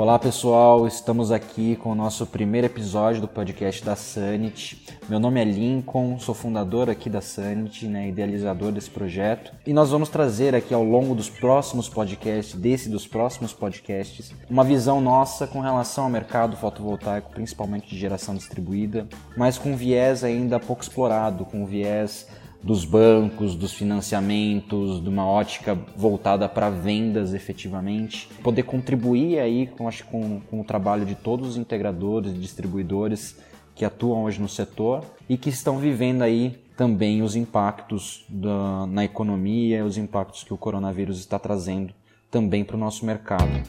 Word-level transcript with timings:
Olá 0.00 0.18
pessoal, 0.18 0.86
estamos 0.86 1.30
aqui 1.30 1.76
com 1.76 1.92
o 1.92 1.94
nosso 1.94 2.24
primeiro 2.26 2.66
episódio 2.66 3.20
do 3.20 3.28
podcast 3.28 3.84
da 3.84 3.94
Sanity. 3.94 4.82
Meu 5.06 5.20
nome 5.20 5.42
é 5.42 5.44
Lincoln, 5.44 6.18
sou 6.18 6.34
fundador 6.34 6.88
aqui 6.88 7.10
da 7.10 7.20
Sanity, 7.20 7.86
né, 7.86 8.08
idealizador 8.08 8.72
desse 8.72 8.88
projeto. 8.88 9.52
E 9.66 9.74
nós 9.74 9.90
vamos 9.90 10.08
trazer 10.08 10.54
aqui 10.54 10.72
ao 10.72 10.82
longo 10.82 11.14
dos 11.14 11.28
próximos 11.28 11.86
podcasts, 11.86 12.58
desse 12.58 12.88
dos 12.88 13.06
próximos 13.06 13.52
podcasts, 13.52 14.32
uma 14.48 14.64
visão 14.64 15.02
nossa 15.02 15.46
com 15.46 15.60
relação 15.60 16.04
ao 16.04 16.10
mercado 16.10 16.56
fotovoltaico, 16.56 17.32
principalmente 17.32 17.90
de 17.90 17.98
geração 17.98 18.34
distribuída, 18.34 19.06
mas 19.36 19.58
com 19.58 19.76
viés 19.76 20.24
ainda 20.24 20.58
pouco 20.58 20.82
explorado, 20.82 21.44
com 21.44 21.66
viés 21.66 22.26
dos 22.62 22.84
bancos, 22.84 23.54
dos 23.54 23.72
financiamentos, 23.72 25.02
de 25.02 25.08
uma 25.08 25.26
ótica 25.26 25.78
voltada 25.96 26.48
para 26.48 26.68
vendas 26.68 27.32
efetivamente, 27.32 28.28
poder 28.42 28.64
contribuir 28.64 29.38
aí 29.38 29.66
com, 29.66 29.88
acho, 29.88 30.04
com, 30.06 30.40
com 30.40 30.60
o 30.60 30.64
trabalho 30.64 31.06
de 31.06 31.14
todos 31.14 31.50
os 31.50 31.56
integradores 31.56 32.32
e 32.32 32.38
distribuidores 32.38 33.36
que 33.74 33.84
atuam 33.84 34.24
hoje 34.24 34.40
no 34.40 34.48
setor 34.48 35.04
e 35.28 35.38
que 35.38 35.48
estão 35.48 35.78
vivendo 35.78 36.22
aí 36.22 36.58
também 36.76 37.22
os 37.22 37.36
impactos 37.36 38.24
da, 38.28 38.86
na 38.86 39.04
economia, 39.04 39.84
os 39.84 39.96
impactos 39.96 40.44
que 40.44 40.52
o 40.52 40.56
coronavírus 40.56 41.18
está 41.18 41.38
trazendo 41.38 41.92
também 42.30 42.64
para 42.64 42.76
o 42.76 42.78
nosso 42.78 43.04
mercado. 43.04 43.62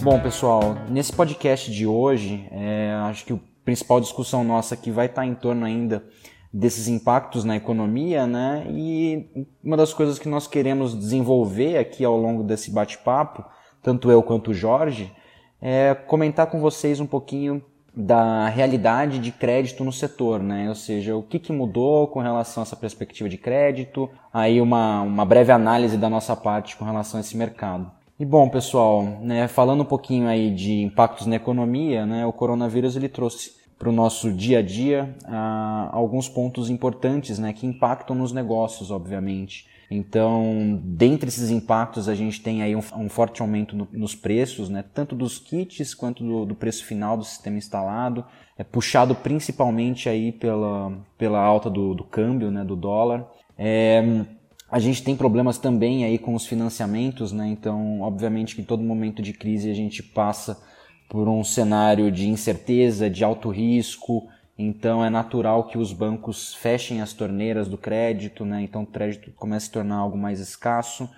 Bom, 0.00 0.20
pessoal, 0.20 0.76
nesse 0.88 1.12
podcast 1.12 1.72
de 1.72 1.84
hoje, 1.84 2.46
é, 2.52 2.92
acho 3.02 3.24
que 3.24 3.32
a 3.32 3.38
principal 3.64 4.00
discussão 4.00 4.44
nossa 4.44 4.74
aqui 4.74 4.92
vai 4.92 5.06
estar 5.06 5.26
em 5.26 5.34
torno 5.34 5.66
ainda 5.66 6.04
desses 6.52 6.86
impactos 6.86 7.44
na 7.44 7.56
economia, 7.56 8.26
né? 8.26 8.64
E 8.70 9.46
uma 9.62 9.76
das 9.76 9.92
coisas 9.92 10.18
que 10.18 10.28
nós 10.28 10.46
queremos 10.46 10.96
desenvolver 10.96 11.78
aqui 11.78 12.04
ao 12.04 12.16
longo 12.16 12.44
desse 12.44 12.70
bate-papo, 12.70 13.44
tanto 13.82 14.10
eu 14.10 14.22
quanto 14.22 14.52
o 14.52 14.54
Jorge, 14.54 15.12
é 15.60 15.94
comentar 15.94 16.46
com 16.46 16.60
vocês 16.60 17.00
um 17.00 17.06
pouquinho 17.06 17.60
da 17.94 18.48
realidade 18.48 19.18
de 19.18 19.32
crédito 19.32 19.84
no 19.84 19.92
setor, 19.92 20.40
né? 20.40 20.68
Ou 20.68 20.76
seja, 20.76 21.16
o 21.16 21.22
que, 21.22 21.40
que 21.40 21.52
mudou 21.52 22.06
com 22.06 22.20
relação 22.20 22.62
a 22.62 22.64
essa 22.64 22.76
perspectiva 22.76 23.28
de 23.28 23.36
crédito, 23.36 24.08
aí 24.32 24.60
uma, 24.60 25.02
uma 25.02 25.24
breve 25.24 25.50
análise 25.50 25.96
da 25.96 26.08
nossa 26.08 26.36
parte 26.36 26.76
com 26.76 26.84
relação 26.84 27.18
a 27.18 27.20
esse 27.20 27.36
mercado. 27.36 27.97
E 28.20 28.24
bom, 28.24 28.48
pessoal, 28.48 29.04
né, 29.20 29.46
falando 29.46 29.82
um 29.82 29.86
pouquinho 29.86 30.26
aí 30.26 30.52
de 30.52 30.82
impactos 30.82 31.24
na 31.28 31.36
economia, 31.36 32.04
né, 32.04 32.26
o 32.26 32.32
coronavírus 32.32 32.96
ele 32.96 33.08
trouxe 33.08 33.52
para 33.78 33.88
o 33.88 33.92
nosso 33.92 34.32
dia 34.32 34.58
a 34.58 34.62
dia 34.62 35.14
ah, 35.24 35.88
alguns 35.92 36.28
pontos 36.28 36.68
importantes 36.68 37.38
né, 37.38 37.52
que 37.52 37.64
impactam 37.64 38.16
nos 38.16 38.32
negócios, 38.32 38.90
obviamente. 38.90 39.68
Então, 39.88 40.80
dentre 40.82 41.28
esses 41.28 41.48
impactos, 41.48 42.08
a 42.08 42.14
gente 42.16 42.40
tem 42.40 42.60
aí 42.60 42.74
um, 42.74 42.82
um 42.96 43.08
forte 43.08 43.40
aumento 43.40 43.76
no, 43.76 43.86
nos 43.92 44.16
preços, 44.16 44.68
né, 44.68 44.84
tanto 44.92 45.14
dos 45.14 45.38
kits 45.38 45.94
quanto 45.94 46.24
do, 46.24 46.44
do, 46.44 46.56
preço 46.56 46.84
final 46.84 47.16
do 47.16 47.22
sistema 47.22 47.56
instalado, 47.56 48.24
é 48.58 48.64
puxado 48.64 49.14
principalmente 49.14 50.08
aí 50.08 50.32
pela, 50.32 50.92
pela 51.16 51.38
alta 51.38 51.70
do, 51.70 51.94
do 51.94 52.02
câmbio, 52.02 52.50
né, 52.50 52.64
do 52.64 52.74
dólar. 52.74 53.28
É, 53.56 54.24
a 54.70 54.78
gente 54.78 55.02
tem 55.02 55.16
problemas 55.16 55.56
também 55.56 56.04
aí 56.04 56.18
com 56.18 56.34
os 56.34 56.46
financiamentos, 56.46 57.32
né? 57.32 57.48
Então, 57.48 58.00
obviamente 58.02 58.54
que 58.54 58.60
em 58.60 58.64
todo 58.64 58.82
momento 58.82 59.22
de 59.22 59.32
crise 59.32 59.70
a 59.70 59.74
gente 59.74 60.02
passa 60.02 60.60
por 61.08 61.26
um 61.26 61.42
cenário 61.42 62.12
de 62.12 62.28
incerteza, 62.28 63.08
de 63.08 63.24
alto 63.24 63.48
risco. 63.48 64.28
Então, 64.58 65.02
é 65.02 65.08
natural 65.08 65.68
que 65.68 65.78
os 65.78 65.92
bancos 65.92 66.54
fechem 66.54 67.00
as 67.00 67.12
torneiras 67.12 67.66
do 67.66 67.78
crédito, 67.78 68.44
né? 68.44 68.60
Então, 68.62 68.82
o 68.82 68.86
crédito 68.86 69.30
começa 69.32 69.64
a 69.64 69.66
se 69.66 69.72
tornar 69.72 69.96
algo 69.96 70.18
mais 70.18 70.38
escasso. 70.38 71.08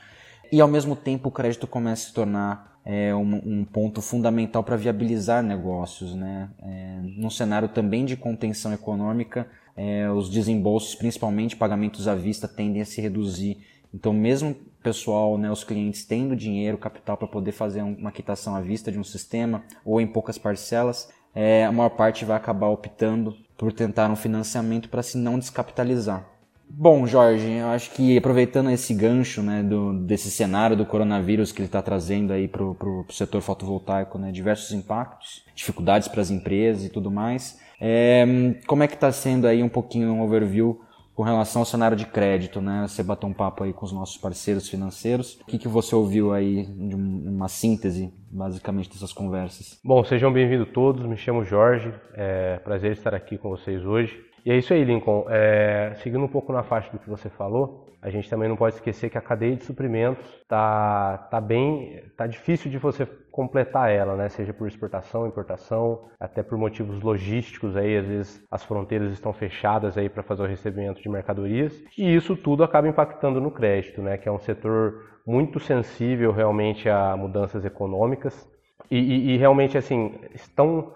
E, 0.53 0.61
ao 0.61 0.69
mesmo 0.69 0.95
tempo, 0.95 1.29
o 1.29 1.33
crédito 1.33 1.67
começa 1.67 2.05
a 2.05 2.09
se 2.09 2.15
tornar 2.15 2.79
é, 2.85 3.15
um, 3.15 3.61
um 3.61 3.65
ponto 3.65 4.01
fundamental 4.01 4.63
para 4.63 4.77
viabilizar 4.77 5.43
negócios, 5.43 6.15
né? 6.15 6.51
É, 6.63 7.01
num 7.03 7.31
cenário 7.31 7.69
também 7.69 8.05
de 8.05 8.17
contenção 8.17 8.73
econômica, 8.73 9.49
é, 9.83 10.11
os 10.11 10.29
desembolsos, 10.29 10.95
principalmente 10.95 11.57
pagamentos 11.57 12.07
à 12.07 12.15
vista, 12.15 12.47
tendem 12.47 12.83
a 12.83 12.85
se 12.85 13.01
reduzir. 13.01 13.57
Então, 13.95 14.13
mesmo 14.13 14.55
pessoal, 14.83 15.39
né, 15.39 15.51
os 15.51 15.65
clientes 15.65 16.05
tendo 16.05 16.37
dinheiro, 16.37 16.77
capital 16.77 17.17
para 17.17 17.27
poder 17.27 17.53
fazer 17.53 17.81
uma 17.81 18.13
quitação 18.13 18.55
à 18.55 18.61
vista 18.61 18.93
de 18.93 18.99
um 18.99 19.05
sistema 19.05 19.65
ou 19.83 19.99
em 19.99 20.07
poucas 20.07 20.37
parcelas, 20.37 21.09
é, 21.35 21.65
a 21.65 21.73
maior 21.73 21.89
parte 21.89 22.27
vai 22.27 22.37
acabar 22.37 22.69
optando 22.69 23.35
por 23.57 23.73
tentar 23.73 24.11
um 24.11 24.17
financiamento 24.17 24.91
para 24.91 25.03
se 25.03 25.17
não 25.17 25.39
descapitalizar. 25.39 26.29
Bom, 26.69 27.07
Jorge, 27.07 27.51
eu 27.51 27.69
acho 27.69 27.91
que 27.93 28.19
aproveitando 28.19 28.71
esse 28.71 28.93
gancho 28.93 29.43
né, 29.43 29.63
do, 29.63 29.95
desse 30.05 30.31
cenário 30.31 30.77
do 30.77 30.85
coronavírus 30.85 31.53
que 31.53 31.61
ele 31.61 31.67
está 31.67 31.81
trazendo 31.81 32.35
aí 32.35 32.47
para 32.47 32.63
o 32.63 33.07
setor 33.09 33.41
fotovoltaico, 33.41 34.19
né, 34.19 34.31
diversos 34.31 34.73
impactos, 34.73 35.43
dificuldades 35.55 36.07
para 36.07 36.21
as 36.21 36.31
empresas 36.31 36.85
e 36.85 36.91
tudo 36.91 37.11
mais, 37.11 37.59
é, 37.81 38.25
como 38.67 38.83
é 38.83 38.89
que 38.89 38.95
está 38.95 39.11
sendo 39.11 39.47
aí 39.47 39.63
um 39.63 39.69
pouquinho 39.69 40.13
um 40.13 40.23
overview 40.23 40.81
com 41.15 41.25
relação 41.25 41.61
ao 41.61 41.67
cenário 41.67 41.97
de 41.97 42.07
crédito, 42.07 42.61
né? 42.63 42.87
Você 42.89 43.03
bateu 43.03 43.29
um 43.29 43.33
papo 43.33 43.63
aí 43.65 43.73
com 43.73 43.85
os 43.85 43.93
nossos 43.93 44.17
parceiros 44.17 44.69
financeiros. 44.69 45.35
O 45.43 45.45
que, 45.45 45.59
que 45.59 45.69
você 45.69 45.95
ouviu 45.95 46.33
aí 46.33 46.65
de 46.65 46.95
uma 46.95 47.47
síntese, 47.47 48.11
basicamente, 48.31 48.89
dessas 48.89 49.13
conversas? 49.13 49.79
Bom, 49.85 50.03
sejam 50.03 50.33
bem-vindos 50.33 50.69
todos. 50.73 51.05
Me 51.05 51.19
chamo 51.19 51.45
Jorge. 51.45 51.93
É 52.15 52.59
prazer 52.61 52.93
estar 52.93 53.15
aqui 53.15 53.37
com 53.37 53.51
vocês 53.51 53.85
hoje. 53.85 54.30
E 54.45 54.51
é 54.51 54.57
isso 54.57 54.73
aí, 54.73 54.85
Lincoln. 54.85 55.27
É, 55.29 55.95
seguindo 56.03 56.25
um 56.25 56.29
pouco 56.29 56.53
na 56.53 56.63
faixa 56.63 56.91
do 56.91 56.99
que 56.99 57.09
você 57.09 57.29
falou, 57.29 57.87
a 58.03 58.09
gente 58.09 58.31
também 58.31 58.49
não 58.49 58.57
pode 58.57 58.77
esquecer 58.77 59.11
que 59.11 59.19
a 59.19 59.21
cadeia 59.21 59.55
de 59.55 59.65
suprimentos 59.65 60.25
tá, 60.49 61.19
tá 61.31 61.41
bem, 61.41 62.03
tá 62.17 62.27
difícil 62.27 62.71
de 62.71 62.79
você 62.79 63.07
completar 63.31 63.91
ela, 63.91 64.17
né? 64.17 64.29
Seja 64.31 64.55
por 64.55 64.67
exportação, 64.67 65.27
importação, 65.27 66.09
até 66.19 66.43
por 66.43 66.57
motivos 66.57 67.03
logísticos 67.03 67.77
aí, 67.77 67.99
às 67.99 68.07
vezes 68.07 68.47
as 68.51 68.65
fronteiras 68.65 69.13
estão 69.13 69.33
fechadas 69.33 69.99
aí 69.99 70.09
para 70.09 70.23
fazer 70.23 70.43
o 70.43 70.47
recebimento 70.47 71.03
de 71.03 71.09
mercadorias 71.09 71.79
e 71.97 72.15
isso 72.15 72.35
tudo 72.37 72.65
acaba 72.65 72.89
impactando 72.89 73.41
no 73.41 73.51
crédito, 73.51 74.01
né? 74.01 74.17
Que 74.17 74.29
é 74.29 74.33
um 74.33 74.39
setor 74.39 75.05
muito 75.27 75.61
sensível 75.61 76.33
realmente 76.33 76.89
a 76.89 77.15
mudanças 77.17 77.65
econômicas 77.67 78.49
e, 78.91 78.99
e, 78.99 79.31
e 79.33 79.37
realmente 79.37 79.77
assim 79.77 80.15
estão 80.35 80.93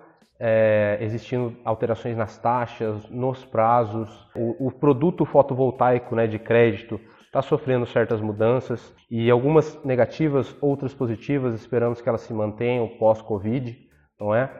é, 0.47 0.99
existindo 1.01 1.57
alterações 1.65 2.19
nas 2.19 2.37
taxas, 2.37 3.09
nos 3.09 3.43
prazos. 3.47 4.11
O, 4.37 4.67
o 4.67 4.71
produto 4.71 5.25
fotovoltaico 5.25 6.15
né, 6.15 6.27
de 6.27 6.39
crédito 6.39 7.01
está 7.25 7.41
sofrendo 7.41 7.87
certas 7.87 8.21
mudanças 8.21 8.95
e 9.11 9.31
algumas 9.31 9.83
negativas, 9.83 10.55
outras 10.61 10.93
positivas. 10.93 11.55
Esperamos 11.55 12.03
que 12.03 12.09
elas 12.11 12.21
se 12.21 12.35
mantenham 12.35 12.87
pós-Covid, 12.99 13.75
não 14.21 14.35
é? 14.35 14.51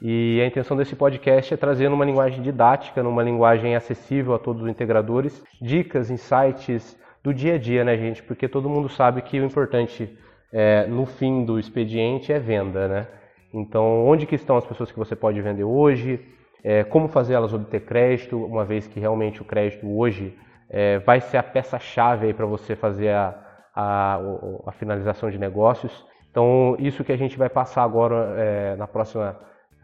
E 0.00 0.40
a 0.40 0.46
intenção 0.46 0.74
desse 0.74 0.96
podcast 0.96 1.52
é 1.52 1.56
trazer 1.58 1.90
numa 1.90 2.06
linguagem 2.06 2.40
didática, 2.40 3.02
numa 3.02 3.22
linguagem 3.22 3.76
acessível 3.76 4.34
a 4.34 4.38
todos 4.38 4.62
os 4.62 4.68
integradores, 4.70 5.44
dicas, 5.60 6.10
insights 6.10 6.98
do 7.22 7.34
dia 7.34 7.56
a 7.56 7.58
dia, 7.58 7.84
né, 7.84 7.94
gente? 7.98 8.22
Porque 8.22 8.48
todo 8.48 8.70
mundo 8.70 8.88
sabe 8.88 9.20
que 9.20 9.38
o 9.38 9.44
importante 9.44 10.16
é, 10.50 10.86
no 10.86 11.04
fim 11.04 11.44
do 11.44 11.58
expediente 11.58 12.32
é 12.32 12.38
venda, 12.38 12.88
né? 12.88 13.06
Então, 13.52 14.06
onde 14.06 14.26
que 14.26 14.34
estão 14.34 14.56
as 14.56 14.66
pessoas 14.66 14.90
que 14.90 14.98
você 14.98 15.14
pode 15.16 15.40
vender 15.40 15.64
hoje? 15.64 16.20
É, 16.62 16.84
como 16.84 17.08
fazer 17.08 17.34
elas 17.34 17.52
obter 17.52 17.84
crédito, 17.84 18.36
uma 18.44 18.64
vez 18.64 18.86
que 18.86 18.98
realmente 18.98 19.40
o 19.40 19.44
crédito 19.44 19.86
hoje 19.86 20.36
é, 20.68 20.98
vai 20.98 21.20
ser 21.20 21.36
a 21.36 21.42
peça-chave 21.42 22.32
para 22.34 22.46
você 22.46 22.74
fazer 22.74 23.10
a, 23.10 23.34
a, 23.74 24.18
a, 24.66 24.72
finalização 24.72 25.30
de 25.30 25.38
negócios. 25.38 26.04
Então, 26.30 26.76
isso 26.78 27.04
que 27.04 27.12
a 27.12 27.16
gente 27.16 27.38
vai 27.38 27.48
passar 27.48 27.82
agora 27.82 28.34
é, 28.36 28.76
na 28.76 28.86
próxima 28.86 29.38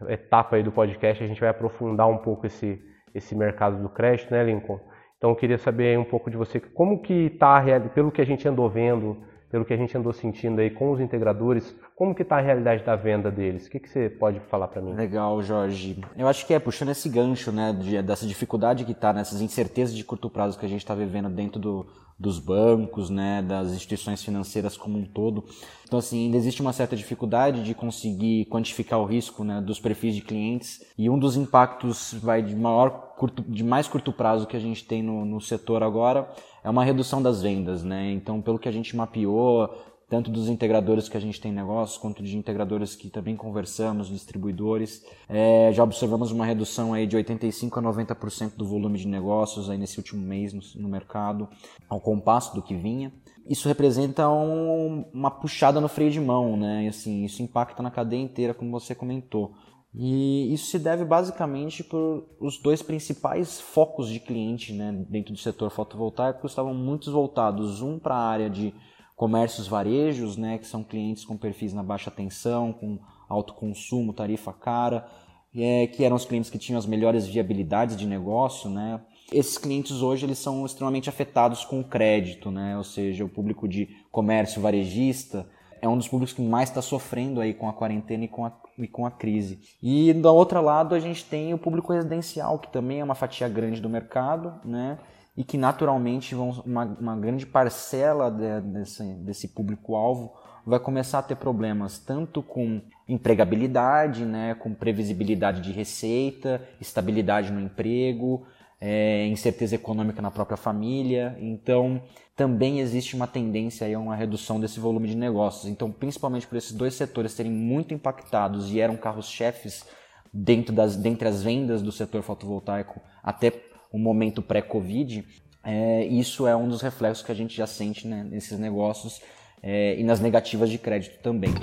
etapa 0.09 0.61
do 0.61 0.71
podcast, 0.71 1.23
a 1.23 1.27
gente 1.27 1.39
vai 1.39 1.49
aprofundar 1.49 2.07
um 2.09 2.17
pouco 2.17 2.45
esse, 2.45 2.81
esse 3.15 3.35
mercado 3.35 3.81
do 3.81 3.89
crédito, 3.89 4.31
né, 4.31 4.43
Lincoln? 4.43 4.79
Então, 5.17 5.29
eu 5.29 5.35
queria 5.35 5.57
saber 5.57 5.97
um 5.97 6.03
pouco 6.03 6.29
de 6.29 6.35
você, 6.35 6.59
como 6.59 7.01
que 7.01 7.27
está, 7.27 7.63
pelo 7.95 8.11
que 8.11 8.21
a 8.21 8.25
gente 8.25 8.45
andou 8.45 8.69
vendo, 8.69 9.23
pelo 9.53 9.63
que 9.63 9.71
a 9.71 9.77
gente 9.77 9.95
andou 9.95 10.11
sentindo 10.11 10.59
aí 10.59 10.71
com 10.71 10.91
os 10.91 10.99
integradores, 10.99 11.75
como 11.95 12.15
que 12.15 12.23
está 12.23 12.37
a 12.37 12.41
realidade 12.41 12.83
da 12.83 12.95
venda 12.95 13.29
deles? 13.29 13.67
O 13.67 13.69
que, 13.69 13.79
que 13.79 13.87
você 13.87 14.09
pode 14.09 14.39
falar 14.49 14.67
para 14.67 14.81
mim? 14.81 14.95
Legal, 14.95 15.43
Jorge. 15.43 16.03
Eu 16.17 16.27
acho 16.27 16.47
que 16.47 16.55
é 16.55 16.59
puxando 16.59 16.89
esse 16.89 17.07
gancho, 17.07 17.51
né, 17.51 17.71
de, 17.71 18.01
dessa 18.01 18.25
dificuldade 18.25 18.83
que 18.83 18.93
está, 18.93 19.13
nessas 19.13 19.41
incertezas 19.41 19.95
de 19.95 20.03
curto 20.03 20.27
prazo 20.27 20.57
que 20.57 20.65
a 20.65 20.67
gente 20.67 20.81
está 20.81 20.95
vivendo 20.95 21.29
dentro 21.29 21.59
do, 21.61 21.85
dos 22.17 22.39
bancos, 22.39 23.11
né, 23.11 23.43
das 23.43 23.71
instituições 23.73 24.23
financeiras 24.23 24.75
como 24.75 24.97
um 24.97 25.05
todo. 25.05 25.45
Então, 25.85 25.99
assim, 25.99 26.25
ainda 26.25 26.37
existe 26.37 26.59
uma 26.59 26.73
certa 26.73 26.95
dificuldade 26.95 27.63
de 27.63 27.75
conseguir 27.75 28.45
quantificar 28.45 28.99
o 28.99 29.05
risco, 29.05 29.43
né, 29.43 29.61
dos 29.61 29.79
perfis 29.79 30.15
de 30.15 30.21
clientes. 30.21 30.83
E 30.97 31.11
um 31.11 31.19
dos 31.19 31.37
impactos 31.37 32.11
vai 32.23 32.41
de 32.41 32.55
maior 32.55 33.13
curto, 33.15 33.43
de 33.43 33.63
mais 33.63 33.87
curto 33.87 34.11
prazo 34.11 34.47
que 34.47 34.57
a 34.57 34.59
gente 34.59 34.83
tem 34.83 35.03
no, 35.03 35.23
no 35.23 35.39
setor 35.39 35.83
agora 35.83 36.27
é 36.63 36.69
uma 36.69 36.83
redução 36.83 37.21
das 37.21 37.41
vendas, 37.41 37.83
né? 37.83 38.11
Então, 38.11 38.41
pelo 38.41 38.57
que 38.57 38.69
a 38.69 38.71
gente 38.71 38.95
mapeou, 38.95 39.69
tanto 40.09 40.29
dos 40.29 40.47
integradores 40.47 41.09
que 41.09 41.17
a 41.17 41.19
gente 41.19 41.41
tem 41.41 41.51
negócios, 41.51 41.97
quanto 41.97 42.21
de 42.21 42.37
integradores 42.37 42.95
que 42.95 43.09
também 43.09 43.35
conversamos, 43.35 44.09
distribuidores. 44.09 45.03
É, 45.27 45.71
já 45.73 45.83
observamos 45.83 46.31
uma 46.31 46.45
redução 46.45 46.93
aí 46.93 47.07
de 47.07 47.17
85% 47.17 47.77
a 47.77 47.81
90% 47.81 48.55
do 48.55 48.63
volume 48.65 48.99
de 48.99 49.07
negócios 49.07 49.69
aí 49.69 49.77
nesse 49.77 49.97
último 49.97 50.21
mês 50.21 50.53
no, 50.53 50.61
no 50.75 50.87
mercado, 50.87 51.49
ao 51.89 51.99
compasso 51.99 52.53
do 52.53 52.61
que 52.61 52.75
vinha. 52.75 53.11
Isso 53.49 53.67
representa 53.67 54.29
um, 54.29 55.03
uma 55.13 55.31
puxada 55.31 55.81
no 55.81 55.89
freio 55.89 56.11
de 56.11 56.19
mão, 56.19 56.55
né? 56.55 56.85
E, 56.85 56.87
assim, 56.87 57.25
isso 57.25 57.41
impacta 57.41 57.83
na 57.83 57.91
cadeia 57.91 58.21
inteira, 58.21 58.53
como 58.53 58.71
você 58.71 58.93
comentou. 58.93 59.53
E 59.95 60.51
isso 60.51 60.71
se 60.71 60.79
deve 60.79 61.05
basicamente 61.05 61.83
por 61.83 62.25
os 62.39 62.57
dois 62.57 62.81
principais 62.81 63.61
focos 63.61 64.09
de 64.09 64.19
cliente 64.19 64.73
né, 64.73 64.91
dentro 65.07 65.33
do 65.33 65.39
setor 65.39 65.69
fotovoltaico 65.69 66.47
estavam 66.47 66.73
muito 66.73 67.11
voltados, 67.11 67.81
um 67.81 67.99
para 67.99 68.15
a 68.15 68.27
área 68.27 68.49
de 68.49 68.73
comércios 69.15 69.67
varejos, 69.67 70.35
né, 70.35 70.57
que 70.57 70.65
são 70.65 70.83
clientes 70.83 71.23
com 71.23 71.37
perfis 71.37 71.73
na 71.73 71.83
baixa 71.83 72.09
tensão, 72.09 72.73
com 72.73 72.97
alto 73.29 73.53
consumo, 73.53 74.13
tarifa 74.13 74.51
cara, 74.51 75.07
é, 75.55 75.85
que 75.85 76.03
eram 76.03 76.15
os 76.15 76.25
clientes 76.25 76.49
que 76.49 76.57
tinham 76.57 76.79
as 76.79 76.87
melhores 76.87 77.27
viabilidades 77.27 77.95
de 77.95 78.07
negócio, 78.07 78.71
né. 78.71 78.99
Esses 79.31 79.59
clientes 79.59 80.01
hoje 80.01 80.25
eles 80.25 80.39
são 80.39 80.65
extremamente 80.65 81.07
afetados 81.07 81.63
com 81.63 81.79
o 81.79 81.83
crédito, 81.83 82.49
né, 82.49 82.75
ou 82.75 82.83
seja, 82.83 83.23
o 83.23 83.29
público 83.29 83.67
de 83.67 83.87
comércio 84.11 84.59
varejista 84.59 85.47
é 85.83 85.87
um 85.87 85.97
dos 85.97 86.07
públicos 86.07 86.33
que 86.33 86.41
mais 86.41 86.69
está 86.69 86.81
sofrendo 86.81 87.41
aí 87.41 87.53
com 87.53 87.67
a 87.67 87.73
quarentena 87.73 88.23
e 88.23 88.27
com 88.29 88.45
a, 88.45 88.53
e 88.77 88.87
com 88.87 89.05
a 89.05 89.11
crise. 89.11 89.59
E 89.83 90.13
do 90.13 90.33
outro 90.33 90.61
lado 90.61 90.95
a 90.95 90.99
gente 90.99 91.25
tem 91.25 91.53
o 91.53 91.57
público 91.57 91.91
residencial, 91.91 92.57
que 92.57 92.71
também 92.71 93.01
é 93.01 93.03
uma 93.03 93.13
fatia 93.13 93.49
grande 93.49 93.81
do 93.81 93.89
mercado, 93.89 94.53
né, 94.63 94.97
e 95.35 95.43
que 95.43 95.57
naturalmente 95.57 96.33
vão, 96.33 96.51
uma, 96.65 96.85
uma 96.85 97.17
grande 97.17 97.45
parcela 97.45 98.31
de, 98.31 98.61
desse, 98.61 99.03
desse 99.15 99.47
público-alvo 99.49 100.31
vai 100.65 100.79
começar 100.79 101.19
a 101.19 101.23
ter 101.23 101.35
problemas 101.35 101.99
tanto 101.99 102.41
com 102.41 102.81
empregabilidade, 103.05 104.23
né, 104.23 104.55
com 104.55 104.73
previsibilidade 104.73 105.59
de 105.59 105.73
receita, 105.73 106.61
estabilidade 106.79 107.51
no 107.51 107.59
emprego, 107.59 108.47
é, 108.85 109.25
incerteza 109.27 109.75
econômica 109.75 110.21
na 110.21 110.29
própria 110.29 110.57
família. 110.57 111.37
Então, 111.39 112.01
também 112.35 112.81
existe 112.81 113.15
uma 113.15 113.25
tendência 113.25 113.87
a 113.87 113.97
uma 113.97 114.13
redução 114.13 114.59
desse 114.59 114.77
volume 114.77 115.07
de 115.07 115.15
negócios. 115.15 115.71
Então, 115.71 115.89
principalmente 115.89 116.45
por 116.45 116.57
esses 116.57 116.73
dois 116.73 116.93
setores 116.93 117.31
serem 117.31 117.51
muito 117.51 117.93
impactados 117.93 118.73
e 118.73 118.81
eram 118.81 118.97
carros-chefes 118.97 119.85
dentro 120.33 120.75
das, 120.75 120.97
dentre 120.97 121.29
as 121.29 121.41
vendas 121.41 121.81
do 121.81 121.93
setor 121.93 122.23
fotovoltaico 122.23 122.99
até 123.23 123.53
o 123.89 123.97
momento 123.97 124.41
pré-Covid, 124.41 125.23
é, 125.63 126.05
isso 126.07 126.45
é 126.45 126.53
um 126.53 126.67
dos 126.67 126.81
reflexos 126.81 127.25
que 127.25 127.31
a 127.31 127.35
gente 127.35 127.55
já 127.55 127.65
sente 127.65 128.05
né, 128.05 128.27
nesses 128.29 128.59
negócios 128.59 129.21
é, 129.61 129.97
e 129.97 130.03
nas 130.03 130.19
negativas 130.19 130.69
de 130.69 130.77
crédito 130.77 131.21
também. 131.21 131.53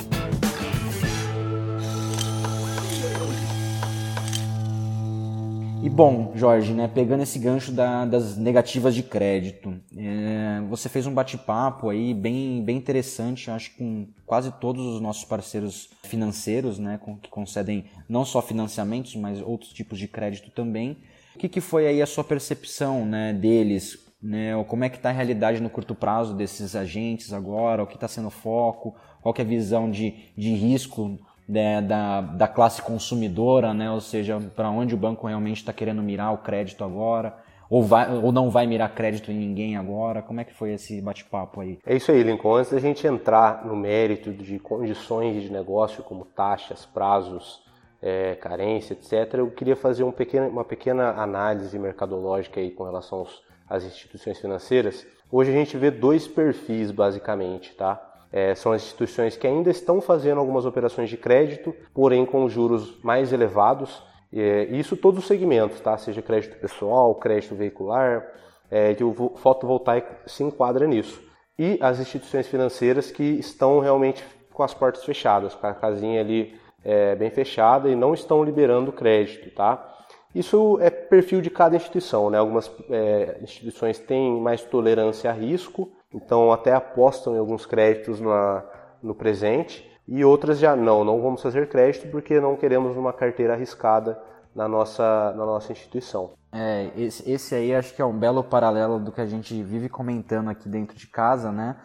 E 5.82 5.88
bom, 5.88 6.32
Jorge, 6.34 6.74
né, 6.74 6.90
pegando 6.92 7.22
esse 7.22 7.38
gancho 7.38 7.72
da, 7.72 8.04
das 8.04 8.36
negativas 8.36 8.94
de 8.94 9.02
crédito, 9.02 9.74
é, 9.96 10.60
você 10.68 10.90
fez 10.90 11.06
um 11.06 11.14
bate-papo 11.14 11.88
aí 11.88 12.12
bem, 12.12 12.62
bem 12.62 12.76
interessante, 12.76 13.50
acho 13.50 13.70
que 13.70 13.78
com 13.78 14.06
quase 14.26 14.52
todos 14.60 14.84
os 14.84 15.00
nossos 15.00 15.24
parceiros 15.24 15.88
financeiros, 16.02 16.78
né, 16.78 16.98
com, 17.02 17.16
que 17.16 17.30
concedem 17.30 17.86
não 18.06 18.26
só 18.26 18.42
financiamentos, 18.42 19.16
mas 19.16 19.40
outros 19.40 19.72
tipos 19.72 19.98
de 19.98 20.06
crédito 20.06 20.50
também. 20.50 20.98
O 21.34 21.38
que, 21.38 21.48
que 21.48 21.62
foi 21.62 21.86
aí 21.86 22.02
a 22.02 22.06
sua 22.06 22.24
percepção 22.24 23.06
né, 23.06 23.32
deles? 23.32 24.06
Né, 24.22 24.52
como 24.68 24.84
é 24.84 24.90
que 24.90 24.98
está 24.98 25.08
a 25.08 25.12
realidade 25.12 25.62
no 25.62 25.70
curto 25.70 25.94
prazo 25.94 26.34
desses 26.34 26.76
agentes 26.76 27.32
agora? 27.32 27.82
O 27.82 27.86
que 27.86 27.94
está 27.94 28.06
sendo 28.06 28.28
foco? 28.28 28.94
Qual 29.22 29.34
é 29.38 29.40
a 29.40 29.44
visão 29.44 29.90
de, 29.90 30.14
de 30.36 30.52
risco 30.52 31.18
né, 31.50 31.82
da, 31.82 32.20
da 32.20 32.48
classe 32.48 32.80
consumidora? 32.80 33.74
Né, 33.74 33.90
ou 33.90 34.00
seja, 34.00 34.38
para 34.54 34.70
onde 34.70 34.94
o 34.94 34.98
banco 34.98 35.26
realmente 35.26 35.58
está 35.58 35.72
querendo 35.72 36.02
mirar 36.02 36.32
o 36.32 36.38
crédito 36.38 36.84
agora? 36.84 37.34
Ou, 37.68 37.84
vai, 37.84 38.12
ou 38.12 38.32
não 38.32 38.50
vai 38.50 38.66
mirar 38.66 38.92
crédito 38.92 39.30
em 39.30 39.36
ninguém 39.36 39.76
agora? 39.76 40.22
Como 40.22 40.40
é 40.40 40.44
que 40.44 40.52
foi 40.52 40.72
esse 40.72 41.00
bate-papo 41.00 41.60
aí? 41.60 41.78
É 41.86 41.94
isso 41.94 42.10
aí, 42.10 42.20
Lincoln. 42.22 42.56
Antes 42.56 42.72
da 42.72 42.80
gente 42.80 43.06
entrar 43.06 43.64
no 43.64 43.76
mérito 43.76 44.32
de 44.32 44.58
condições 44.58 45.40
de 45.40 45.52
negócio, 45.52 46.02
como 46.02 46.24
taxas, 46.24 46.84
prazos, 46.84 47.62
é, 48.02 48.34
carência, 48.34 48.94
etc., 48.94 49.34
eu 49.34 49.50
queria 49.52 49.76
fazer 49.76 50.02
um 50.02 50.10
pequeno, 50.10 50.48
uma 50.48 50.64
pequena 50.64 51.10
análise 51.10 51.78
mercadológica 51.78 52.58
aí 52.58 52.72
com 52.72 52.82
relação 52.82 53.20
aos, 53.20 53.40
às 53.68 53.84
instituições 53.84 54.40
financeiras. 54.40 55.06
Hoje 55.30 55.52
a 55.52 55.54
gente 55.54 55.76
vê 55.76 55.92
dois 55.92 56.26
perfis, 56.26 56.90
basicamente, 56.90 57.72
tá? 57.76 58.09
É, 58.32 58.54
são 58.54 58.72
as 58.72 58.82
instituições 58.82 59.36
que 59.36 59.46
ainda 59.46 59.70
estão 59.70 60.00
fazendo 60.00 60.38
algumas 60.38 60.64
operações 60.64 61.10
de 61.10 61.16
crédito, 61.16 61.74
porém 61.92 62.24
com 62.24 62.48
juros 62.48 63.02
mais 63.02 63.32
elevados. 63.32 64.02
É, 64.32 64.64
isso 64.70 64.96
todos 64.96 65.20
os 65.20 65.26
segmentos, 65.26 65.80
tá? 65.80 65.96
Seja 65.98 66.22
crédito 66.22 66.56
pessoal, 66.60 67.14
crédito 67.16 67.56
veicular, 67.56 68.26
é, 68.70 68.94
que 68.94 69.02
o 69.02 69.32
fotovoltaico 69.36 70.14
se 70.26 70.44
enquadra 70.44 70.86
nisso. 70.86 71.20
E 71.58 71.76
as 71.80 71.98
instituições 71.98 72.46
financeiras 72.46 73.10
que 73.10 73.22
estão 73.22 73.80
realmente 73.80 74.24
com 74.52 74.62
as 74.62 74.72
portas 74.72 75.04
fechadas, 75.04 75.54
com 75.54 75.66
a 75.66 75.74
casinha 75.74 76.20
ali 76.20 76.54
é, 76.84 77.14
bem 77.16 77.30
fechada 77.30 77.88
e 77.88 77.96
não 77.96 78.14
estão 78.14 78.44
liberando 78.44 78.92
crédito, 78.92 79.50
tá? 79.50 79.86
Isso 80.34 80.78
é 80.80 80.88
perfil 80.90 81.40
de 81.40 81.50
cada 81.50 81.74
instituição, 81.74 82.30
né? 82.30 82.38
Algumas 82.38 82.70
é, 82.88 83.38
instituições 83.42 83.98
têm 83.98 84.40
mais 84.40 84.62
tolerância 84.62 85.28
a 85.28 85.32
risco, 85.32 85.90
então 86.12 86.52
até 86.52 86.72
apostam 86.72 87.34
em 87.34 87.38
alguns 87.38 87.66
créditos 87.66 88.20
na, 88.20 88.64
no 89.02 89.14
presente, 89.14 89.88
e 90.06 90.24
outras 90.24 90.58
já 90.58 90.74
não, 90.74 91.04
não 91.04 91.20
vamos 91.22 91.42
fazer 91.42 91.68
crédito 91.68 92.10
porque 92.10 92.40
não 92.40 92.56
queremos 92.56 92.96
uma 92.96 93.12
carteira 93.12 93.54
arriscada 93.54 94.20
na 94.54 94.66
nossa, 94.66 95.32
na 95.36 95.46
nossa 95.46 95.70
instituição. 95.72 96.32
É, 96.52 96.90
esse, 96.96 97.30
esse 97.30 97.54
aí 97.54 97.74
acho 97.74 97.94
que 97.94 98.02
é 98.02 98.04
um 98.04 98.18
belo 98.18 98.42
paralelo 98.42 98.98
do 98.98 99.12
que 99.12 99.20
a 99.20 99.26
gente 99.26 99.62
vive 99.62 99.88
comentando 99.88 100.50
aqui 100.50 100.68
dentro 100.68 100.96
de 100.96 101.06
casa, 101.06 101.52
né? 101.52 101.76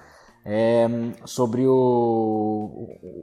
é, 0.46 0.88
sobre 1.26 1.66
o, 1.66 1.74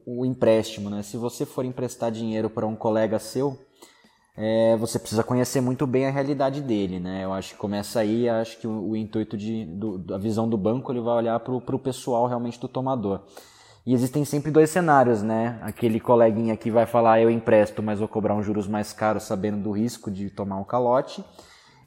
o, 0.04 0.20
o, 0.20 0.26
empréstimo. 0.26 0.90
Né? 0.90 1.02
Se 1.02 1.16
você 1.16 1.46
for 1.46 1.64
emprestar 1.64 2.10
dinheiro 2.10 2.50
para 2.50 2.66
um 2.66 2.74
colega 2.74 3.18
seu, 3.20 3.56
é, 4.36 4.76
você 4.76 4.98
precisa 4.98 5.22
conhecer 5.22 5.60
muito 5.60 5.86
bem 5.86 6.06
a 6.06 6.10
realidade 6.10 6.60
dele. 6.60 6.98
Né? 6.98 7.24
Eu 7.24 7.32
acho 7.32 7.50
que 7.50 7.58
começa 7.58 8.00
aí, 8.00 8.28
acho 8.28 8.58
que 8.58 8.66
o, 8.66 8.90
o 8.90 8.96
intuito 8.96 9.36
de, 9.36 9.64
do, 9.64 9.98
da 9.98 10.18
visão 10.18 10.48
do 10.48 10.56
banco 10.56 10.92
ele 10.92 11.00
vai 11.00 11.14
olhar 11.14 11.38
para 11.40 11.54
o 11.54 11.78
pessoal 11.78 12.26
realmente 12.26 12.58
do 12.58 12.68
tomador. 12.68 13.20
E 13.84 13.92
existem 13.92 14.24
sempre 14.24 14.52
dois 14.52 14.70
cenários, 14.70 15.22
né? 15.22 15.58
Aquele 15.60 15.98
coleguinha 15.98 16.56
que 16.56 16.70
vai 16.70 16.86
falar 16.86 17.20
eu 17.20 17.28
empresto, 17.28 17.82
mas 17.82 17.98
vou 17.98 18.06
cobrar 18.06 18.34
uns 18.34 18.46
juros 18.46 18.68
mais 18.68 18.92
caros 18.92 19.24
sabendo 19.24 19.60
do 19.60 19.72
risco 19.72 20.08
de 20.08 20.30
tomar 20.30 20.56
um 20.56 20.64
calote 20.64 21.24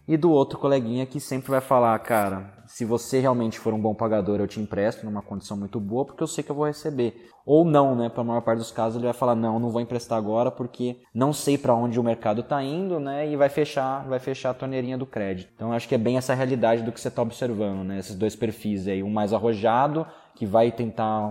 e 0.08 0.16
do 0.18 0.32
outro 0.32 0.60
coleguinha 0.60 1.06
que 1.06 1.20
sempre 1.20 1.50
vai 1.50 1.62
falar, 1.62 1.98
cara, 2.00 2.54
se 2.68 2.86
você 2.86 3.20
realmente 3.20 3.60
for 3.60 3.74
um 3.74 3.82
bom 3.82 3.94
pagador, 3.94 4.40
eu 4.40 4.48
te 4.48 4.60
empresto 4.60 5.06
numa 5.06 5.22
condição 5.22 5.58
muito 5.58 5.80
boa, 5.80 6.06
porque 6.06 6.22
eu 6.22 6.28
sei 6.28 6.44
que 6.44 6.52
eu 6.52 6.56
vou 6.56 6.66
receber. 6.66 7.30
Ou 7.46 7.64
não, 7.64 7.96
né? 7.96 8.10
Para 8.10 8.22
a 8.22 8.26
maior 8.26 8.42
parte 8.42 8.60
dos 8.60 8.72
casos 8.72 8.98
ele 8.98 9.06
vai 9.06 9.14
falar, 9.14 9.36
não, 9.36 9.60
não 9.60 9.70
vou 9.70 9.82
emprestar 9.82 10.18
agora 10.18 10.50
porque 10.50 10.98
não 11.14 11.32
sei 11.32 11.58
para 11.58 11.76
onde 11.76 12.00
o 12.00 12.04
mercado 12.04 12.42
está 12.42 12.62
indo, 12.64 13.00
né? 13.00 13.30
E 13.30 13.36
vai 13.36 13.50
fechar, 13.50 14.08
vai 14.08 14.20
fechar 14.20 14.50
a 14.50 14.54
torneirinha 14.54 14.98
do 14.98 15.06
crédito. 15.06 15.52
Então 15.56 15.72
acho 15.72 15.88
que 15.88 15.96
é 15.96 15.98
bem 15.98 16.18
essa 16.18 16.34
realidade 16.34 16.82
do 16.82 16.92
que 16.92 17.00
você 17.00 17.08
está 17.08 17.22
observando, 17.22 17.84
né? 17.84 18.00
Esses 18.00 18.16
dois 18.16 18.36
perfis 18.36 18.88
aí, 18.88 19.04
um 19.04 19.12
mais 19.12 19.32
arrojado 19.32 20.08
que 20.36 20.46
vai 20.46 20.72
tentar 20.72 21.28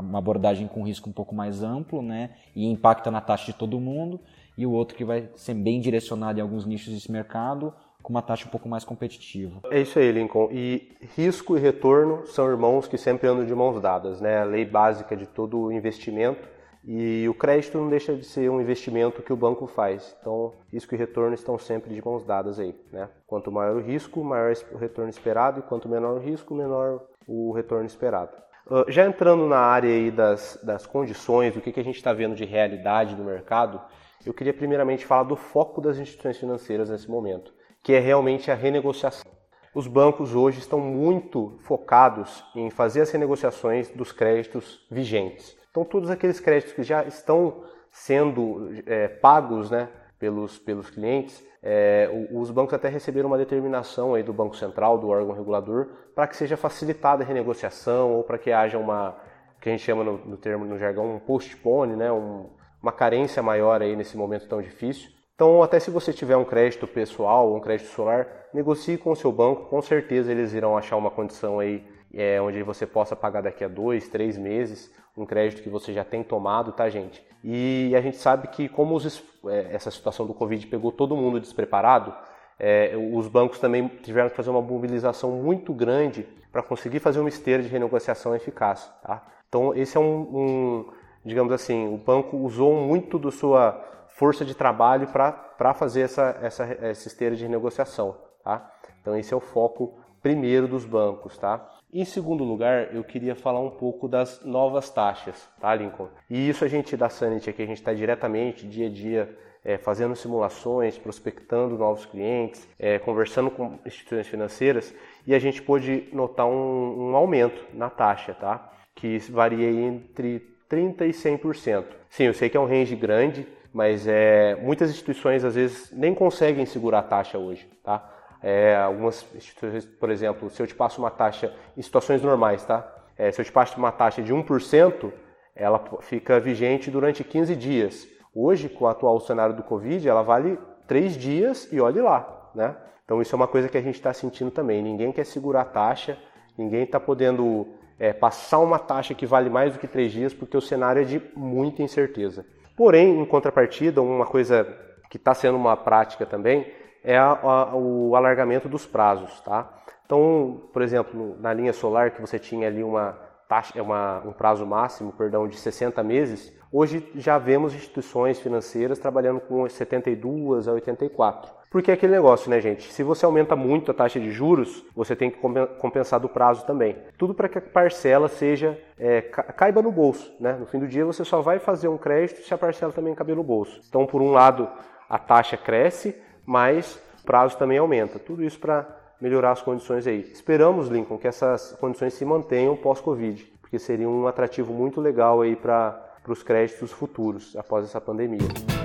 uma 0.00 0.18
abordagem 0.18 0.68
com 0.68 0.84
risco 0.84 1.10
um 1.10 1.12
pouco 1.12 1.34
mais 1.34 1.62
amplo, 1.62 2.02
né? 2.02 2.30
E 2.54 2.66
impacta 2.66 3.10
na 3.10 3.20
taxa 3.20 3.46
de 3.46 3.58
todo 3.58 3.80
mundo, 3.80 4.20
e 4.56 4.64
o 4.64 4.72
outro 4.72 4.96
que 4.96 5.04
vai 5.04 5.28
ser 5.34 5.54
bem 5.54 5.80
direcionado 5.80 6.38
em 6.38 6.42
alguns 6.42 6.64
nichos 6.64 6.92
desse 6.92 7.10
mercado 7.10 7.74
com 8.02 8.12
uma 8.12 8.22
taxa 8.22 8.46
um 8.46 8.50
pouco 8.50 8.68
mais 8.68 8.84
competitiva. 8.84 9.60
É 9.70 9.80
isso 9.80 9.98
aí, 9.98 10.10
Lincoln. 10.12 10.48
E 10.50 10.96
risco 11.16 11.56
e 11.56 11.60
retorno 11.60 12.26
são 12.26 12.48
irmãos 12.48 12.86
que 12.86 12.96
sempre 12.96 13.28
andam 13.28 13.44
de 13.44 13.54
mãos 13.54 13.80
dadas, 13.80 14.20
né? 14.20 14.38
A 14.38 14.44
lei 14.44 14.64
básica 14.64 15.16
de 15.16 15.26
todo 15.26 15.72
investimento. 15.72 16.48
E 16.84 17.28
o 17.28 17.34
crédito 17.34 17.76
não 17.76 17.88
deixa 17.88 18.14
de 18.14 18.24
ser 18.24 18.50
um 18.50 18.60
investimento 18.60 19.20
que 19.20 19.32
o 19.32 19.36
banco 19.36 19.66
faz. 19.66 20.16
Então, 20.20 20.54
risco 20.72 20.94
e 20.94 20.98
retorno 20.98 21.34
estão 21.34 21.58
sempre 21.58 21.92
de 21.94 22.02
mãos 22.02 22.24
dadas 22.24 22.58
aí, 22.58 22.74
né? 22.90 23.10
Quanto 23.26 23.52
maior 23.52 23.76
o 23.76 23.80
risco, 23.80 24.24
maior 24.24 24.54
o 24.72 24.78
retorno 24.78 25.10
esperado, 25.10 25.60
e 25.60 25.62
quanto 25.62 25.88
menor 25.88 26.16
o 26.16 26.20
risco, 26.20 26.54
menor 26.54 27.02
o 27.26 27.52
retorno 27.52 27.84
esperado. 27.84 28.34
Uh, 28.66 28.90
já 28.90 29.06
entrando 29.06 29.46
na 29.46 29.58
área 29.58 29.90
aí 29.90 30.10
das, 30.10 30.58
das 30.62 30.86
condições, 30.86 31.52
do 31.52 31.60
que, 31.60 31.72
que 31.72 31.80
a 31.80 31.84
gente 31.84 31.96
está 31.96 32.12
vendo 32.12 32.34
de 32.34 32.44
realidade 32.44 33.14
no 33.16 33.24
mercado, 33.24 33.80
eu 34.24 34.32
queria 34.32 34.54
primeiramente 34.54 35.04
falar 35.04 35.24
do 35.24 35.36
foco 35.36 35.80
das 35.80 35.98
instituições 35.98 36.38
financeiras 36.38 36.88
nesse 36.88 37.10
momento 37.10 37.52
que 37.88 37.94
é 37.94 38.00
realmente 38.00 38.50
a 38.50 38.54
renegociação. 38.54 39.32
Os 39.74 39.86
bancos 39.86 40.34
hoje 40.34 40.58
estão 40.58 40.78
muito 40.78 41.56
focados 41.60 42.44
em 42.54 42.68
fazer 42.68 43.00
as 43.00 43.10
renegociações 43.10 43.88
dos 43.88 44.12
créditos 44.12 44.86
vigentes. 44.90 45.56
Então, 45.70 45.86
todos 45.86 46.10
aqueles 46.10 46.38
créditos 46.38 46.74
que 46.74 46.82
já 46.82 47.04
estão 47.04 47.64
sendo 47.90 48.70
é, 48.84 49.08
pagos 49.08 49.70
né, 49.70 49.88
pelos, 50.18 50.58
pelos 50.58 50.90
clientes, 50.90 51.42
é, 51.62 52.10
os 52.30 52.50
bancos 52.50 52.74
até 52.74 52.88
receberam 52.88 53.28
uma 53.28 53.38
determinação 53.38 54.14
aí 54.14 54.22
do 54.22 54.34
Banco 54.34 54.54
Central, 54.54 54.98
do 54.98 55.08
órgão 55.08 55.34
regulador, 55.34 55.86
para 56.14 56.26
que 56.26 56.36
seja 56.36 56.58
facilitada 56.58 57.24
a 57.24 57.26
renegociação 57.26 58.16
ou 58.16 58.22
para 58.22 58.36
que 58.36 58.52
haja 58.52 58.76
uma, 58.76 59.16
que 59.62 59.70
a 59.70 59.72
gente 59.72 59.84
chama 59.84 60.04
no, 60.04 60.18
no 60.18 60.36
termo, 60.36 60.66
no 60.66 60.78
jargão, 60.78 61.14
um 61.14 61.18
postpone, 61.18 61.96
né? 61.96 62.12
Um, 62.12 62.50
uma 62.82 62.92
carência 62.92 63.42
maior 63.42 63.80
aí 63.80 63.96
nesse 63.96 64.14
momento 64.14 64.46
tão 64.46 64.60
difícil. 64.60 65.10
Então, 65.38 65.62
até 65.62 65.78
se 65.78 65.88
você 65.88 66.12
tiver 66.12 66.36
um 66.36 66.44
crédito 66.44 66.84
pessoal, 66.84 67.54
um 67.54 67.60
crédito 67.60 67.90
solar, 67.90 68.26
negocie 68.52 68.98
com 68.98 69.12
o 69.12 69.14
seu 69.14 69.30
banco, 69.30 69.66
com 69.66 69.80
certeza 69.80 70.32
eles 70.32 70.52
irão 70.52 70.76
achar 70.76 70.96
uma 70.96 71.12
condição 71.12 71.60
aí 71.60 71.86
é, 72.12 72.42
onde 72.42 72.60
você 72.64 72.84
possa 72.84 73.14
pagar 73.14 73.40
daqui 73.40 73.62
a 73.62 73.68
dois, 73.68 74.08
três 74.08 74.36
meses 74.36 74.92
um 75.16 75.24
crédito 75.24 75.62
que 75.62 75.68
você 75.68 75.92
já 75.92 76.02
tem 76.02 76.24
tomado, 76.24 76.72
tá, 76.72 76.88
gente? 76.88 77.24
E 77.44 77.94
a 77.94 78.00
gente 78.00 78.16
sabe 78.16 78.48
que 78.48 78.68
como 78.68 78.96
os, 78.96 79.22
é, 79.46 79.68
essa 79.76 79.92
situação 79.92 80.26
do 80.26 80.34
Covid 80.34 80.66
pegou 80.66 80.90
todo 80.90 81.16
mundo 81.16 81.38
despreparado, 81.38 82.12
é, 82.58 82.94
os 83.12 83.28
bancos 83.28 83.60
também 83.60 83.86
tiveram 84.02 84.30
que 84.30 84.34
fazer 84.34 84.50
uma 84.50 84.60
mobilização 84.60 85.30
muito 85.30 85.72
grande 85.72 86.26
para 86.50 86.64
conseguir 86.64 86.98
fazer 86.98 87.20
uma 87.20 87.28
esteira 87.28 87.62
de 87.62 87.68
renegociação 87.68 88.34
eficaz, 88.34 88.92
tá? 89.04 89.24
Então, 89.48 89.72
esse 89.72 89.96
é 89.96 90.00
um, 90.00 90.20
um 90.20 90.86
digamos 91.24 91.52
assim, 91.52 91.86
o 91.86 91.96
banco 91.96 92.36
usou 92.38 92.74
muito 92.74 93.20
da 93.20 93.30
sua 93.30 93.84
força 94.18 94.44
de 94.44 94.52
trabalho 94.52 95.06
para 95.06 95.74
fazer 95.74 96.00
essa, 96.02 96.36
essa, 96.42 96.64
essa 96.64 97.06
esteira 97.06 97.36
de 97.36 97.48
negociação. 97.48 98.16
Tá? 98.42 98.68
Então 99.00 99.16
esse 99.16 99.32
é 99.32 99.36
o 99.36 99.40
foco 99.40 99.96
primeiro 100.20 100.66
dos 100.66 100.84
bancos. 100.84 101.38
Tá? 101.38 101.66
Em 101.92 102.04
segundo 102.04 102.42
lugar, 102.42 102.92
eu 102.92 103.04
queria 103.04 103.36
falar 103.36 103.60
um 103.60 103.70
pouco 103.70 104.08
das 104.08 104.44
novas 104.44 104.90
taxas, 104.90 105.48
tá, 105.60 105.72
Lincoln? 105.72 106.08
E 106.28 106.48
isso 106.48 106.64
a 106.64 106.68
gente 106.68 106.96
da 106.96 107.08
Sanity 107.08 107.48
aqui, 107.48 107.62
a 107.62 107.66
gente 107.66 107.78
está 107.78 107.94
diretamente, 107.94 108.66
dia 108.66 108.88
a 108.88 108.90
dia, 108.90 109.38
é, 109.64 109.78
fazendo 109.78 110.16
simulações, 110.16 110.98
prospectando 110.98 111.78
novos 111.78 112.04
clientes, 112.04 112.68
é, 112.76 112.98
conversando 112.98 113.52
com 113.52 113.78
instituições 113.86 114.26
financeiras 114.26 114.92
e 115.26 115.32
a 115.32 115.38
gente 115.38 115.62
pôde 115.62 116.08
notar 116.12 116.46
um, 116.46 117.10
um 117.10 117.16
aumento 117.16 117.64
na 117.72 117.88
taxa, 117.88 118.34
tá? 118.34 118.72
Que 118.96 119.18
varia 119.30 119.70
entre 119.70 120.42
30% 120.68 121.02
e 121.02 121.10
100%. 121.10 121.84
Sim, 122.10 122.24
eu 122.24 122.34
sei 122.34 122.48
que 122.48 122.56
é 122.56 122.60
um 122.60 122.66
range 122.66 122.96
grande, 122.96 123.46
mas 123.78 124.08
é, 124.08 124.56
muitas 124.56 124.90
instituições 124.90 125.44
às 125.44 125.54
vezes 125.54 125.92
nem 125.92 126.12
conseguem 126.12 126.66
segurar 126.66 126.98
a 126.98 127.02
taxa 127.02 127.38
hoje, 127.38 127.70
tá? 127.84 128.12
É, 128.42 128.74
algumas 128.74 129.24
instituições, 129.36 129.86
por 129.86 130.10
exemplo, 130.10 130.50
se 130.50 130.60
eu 130.60 130.66
te 130.66 130.74
passo 130.74 131.00
uma 131.00 131.12
taxa 131.12 131.54
em 131.76 131.80
situações 131.80 132.20
normais, 132.20 132.64
tá? 132.64 132.92
É, 133.16 133.30
se 133.30 133.40
eu 133.40 133.44
te 133.44 133.52
passo 133.52 133.78
uma 133.78 133.92
taxa 133.92 134.20
de 134.20 134.34
1%, 134.34 135.12
ela 135.54 135.80
fica 136.00 136.40
vigente 136.40 136.90
durante 136.90 137.22
15 137.22 137.54
dias. 137.54 138.08
Hoje, 138.34 138.68
com 138.68 138.84
o 138.84 138.88
atual 138.88 139.20
cenário 139.20 139.54
do 139.54 139.62
Covid, 139.62 140.08
ela 140.08 140.22
vale 140.22 140.58
3 140.88 141.16
dias 141.16 141.72
e 141.72 141.80
olhe 141.80 142.00
lá, 142.00 142.50
né? 142.56 142.74
Então 143.04 143.22
isso 143.22 143.32
é 143.32 143.36
uma 143.36 143.46
coisa 143.46 143.68
que 143.68 143.78
a 143.78 143.80
gente 143.80 143.94
está 143.94 144.12
sentindo 144.12 144.50
também. 144.50 144.82
Ninguém 144.82 145.12
quer 145.12 145.24
segurar 145.24 145.60
a 145.60 145.64
taxa, 145.64 146.18
ninguém 146.58 146.82
está 146.82 146.98
podendo 146.98 147.68
é, 147.96 148.12
passar 148.12 148.58
uma 148.58 148.80
taxa 148.80 149.14
que 149.14 149.24
vale 149.24 149.48
mais 149.48 149.72
do 149.72 149.78
que 149.78 149.86
3 149.86 150.10
dias, 150.10 150.34
porque 150.34 150.56
o 150.56 150.60
cenário 150.60 151.02
é 151.02 151.04
de 151.04 151.22
muita 151.36 151.80
incerteza. 151.80 152.44
Porém, 152.78 153.20
em 153.20 153.24
contrapartida, 153.24 154.00
uma 154.00 154.24
coisa 154.24 154.64
que 155.10 155.16
está 155.16 155.34
sendo 155.34 155.56
uma 155.56 155.76
prática 155.76 156.24
também 156.24 156.72
é 157.02 157.18
a, 157.18 157.32
a, 157.32 157.74
o 157.74 158.14
alargamento 158.14 158.68
dos 158.68 158.86
prazos, 158.86 159.40
tá? 159.40 159.68
Então, 160.06 160.62
por 160.72 160.80
exemplo, 160.80 161.36
na 161.40 161.52
linha 161.52 161.72
solar 161.72 162.12
que 162.12 162.20
você 162.20 162.38
tinha 162.38 162.68
ali 162.68 162.84
uma 162.84 163.18
taxa, 163.48 163.76
é 163.76 163.82
uma, 163.82 164.20
um 164.24 164.32
prazo 164.32 164.64
máximo, 164.64 165.12
perdão, 165.12 165.48
de 165.48 165.56
60 165.56 166.04
meses, 166.04 166.56
hoje 166.70 167.04
já 167.16 167.36
vemos 167.36 167.74
instituições 167.74 168.38
financeiras 168.38 169.00
trabalhando 169.00 169.40
com 169.40 169.68
72 169.68 170.68
a 170.68 170.72
84. 170.72 171.57
Porque 171.70 171.90
é 171.90 171.94
aquele 171.94 172.12
negócio, 172.12 172.50
né, 172.50 172.60
gente? 172.60 172.90
Se 172.92 173.02
você 173.02 173.26
aumenta 173.26 173.54
muito 173.54 173.90
a 173.90 173.94
taxa 173.94 174.18
de 174.18 174.30
juros, 174.30 174.84
você 174.96 175.14
tem 175.14 175.30
que 175.30 175.38
compensar 175.78 176.18
do 176.18 176.28
prazo 176.28 176.64
também. 176.64 176.96
Tudo 177.18 177.34
para 177.34 177.48
que 177.48 177.58
a 177.58 177.60
parcela 177.60 178.26
seja 178.28 178.78
é, 178.98 179.20
caiba 179.20 179.82
no 179.82 179.92
bolso, 179.92 180.34
né? 180.40 180.54
No 180.54 180.64
fim 180.64 180.78
do 180.78 180.88
dia 180.88 181.04
você 181.04 181.24
só 181.24 181.42
vai 181.42 181.58
fazer 181.58 181.88
um 181.88 181.98
crédito 181.98 182.42
se 182.42 182.54
a 182.54 182.58
parcela 182.58 182.92
também 182.92 183.14
caber 183.14 183.36
no 183.36 183.42
bolso. 183.42 183.82
Então, 183.86 184.06
por 184.06 184.22
um 184.22 184.30
lado, 184.30 184.66
a 185.08 185.18
taxa 185.18 185.58
cresce, 185.58 186.16
mas 186.46 186.98
o 187.20 187.26
prazo 187.26 187.58
também 187.58 187.76
aumenta. 187.76 188.18
Tudo 188.18 188.42
isso 188.42 188.58
para 188.58 188.86
melhorar 189.20 189.50
as 189.50 189.60
condições 189.60 190.06
aí. 190.06 190.20
Esperamos, 190.32 190.88
Lincoln, 190.88 191.18
que 191.18 191.28
essas 191.28 191.72
condições 191.72 192.14
se 192.14 192.24
mantenham 192.24 192.76
pós-Covid, 192.76 193.44
porque 193.60 193.78
seria 193.78 194.08
um 194.08 194.26
atrativo 194.26 194.72
muito 194.72 195.02
legal 195.02 195.42
aí 195.42 195.54
para 195.54 196.00
os 196.26 196.42
créditos 196.42 196.92
futuros 196.92 197.54
após 197.56 197.84
essa 197.84 198.00
pandemia. 198.00 198.77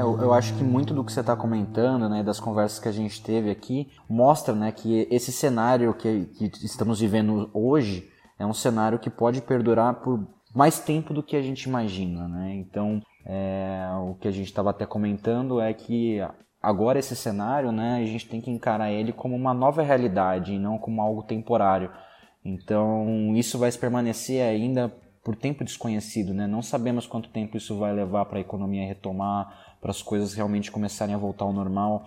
É, 0.00 0.02
eu, 0.02 0.18
eu, 0.18 0.32
acho 0.32 0.54
que 0.56 0.64
muito 0.64 0.94
do 0.94 1.04
que 1.04 1.12
você 1.12 1.20
está 1.20 1.36
comentando, 1.36 2.08
né, 2.08 2.22
das 2.22 2.40
conversas 2.40 2.78
que 2.78 2.88
a 2.88 2.92
gente 2.92 3.22
teve 3.22 3.50
aqui, 3.50 3.88
mostra 4.08 4.54
né, 4.54 4.72
que 4.72 5.06
esse 5.10 5.30
cenário 5.30 5.92
que, 5.92 6.24
que 6.26 6.46
estamos 6.64 7.00
vivendo 7.00 7.50
hoje 7.52 8.08
é 8.38 8.46
um 8.46 8.54
cenário 8.54 8.98
que 8.98 9.10
pode 9.10 9.42
perdurar 9.42 9.96
por 9.96 10.26
mais 10.54 10.80
tempo 10.80 11.12
do 11.12 11.22
que 11.22 11.36
a 11.36 11.42
gente 11.42 11.64
imagina. 11.64 12.26
Né? 12.26 12.54
Então, 12.54 13.02
é, 13.26 13.86
o 14.02 14.14
que 14.14 14.26
a 14.26 14.30
gente 14.30 14.46
estava 14.46 14.70
até 14.70 14.86
comentando 14.86 15.60
é 15.60 15.74
que 15.74 16.18
agora 16.62 16.98
esse 16.98 17.14
cenário, 17.14 17.70
né, 17.70 18.00
a 18.02 18.06
gente 18.06 18.26
tem 18.26 18.40
que 18.40 18.50
encarar 18.50 18.90
ele 18.90 19.12
como 19.12 19.36
uma 19.36 19.52
nova 19.52 19.82
realidade 19.82 20.54
e 20.54 20.58
não 20.58 20.78
como 20.78 21.02
algo 21.02 21.22
temporário. 21.24 21.90
Então, 22.42 23.34
isso 23.36 23.58
vai 23.58 23.70
permanecer 23.70 24.42
ainda 24.42 24.90
por 25.22 25.36
tempo 25.36 25.62
desconhecido, 25.62 26.32
né? 26.32 26.46
Não 26.46 26.62
sabemos 26.62 27.06
quanto 27.06 27.28
tempo 27.28 27.56
isso 27.56 27.78
vai 27.78 27.92
levar 27.92 28.24
para 28.24 28.38
a 28.38 28.40
economia 28.40 28.86
retomar, 28.86 29.69
para 29.80 29.90
as 29.90 30.02
coisas 30.02 30.34
realmente 30.34 30.70
começarem 30.70 31.14
a 31.14 31.18
voltar 31.18 31.44
ao 31.44 31.52
normal. 31.52 32.04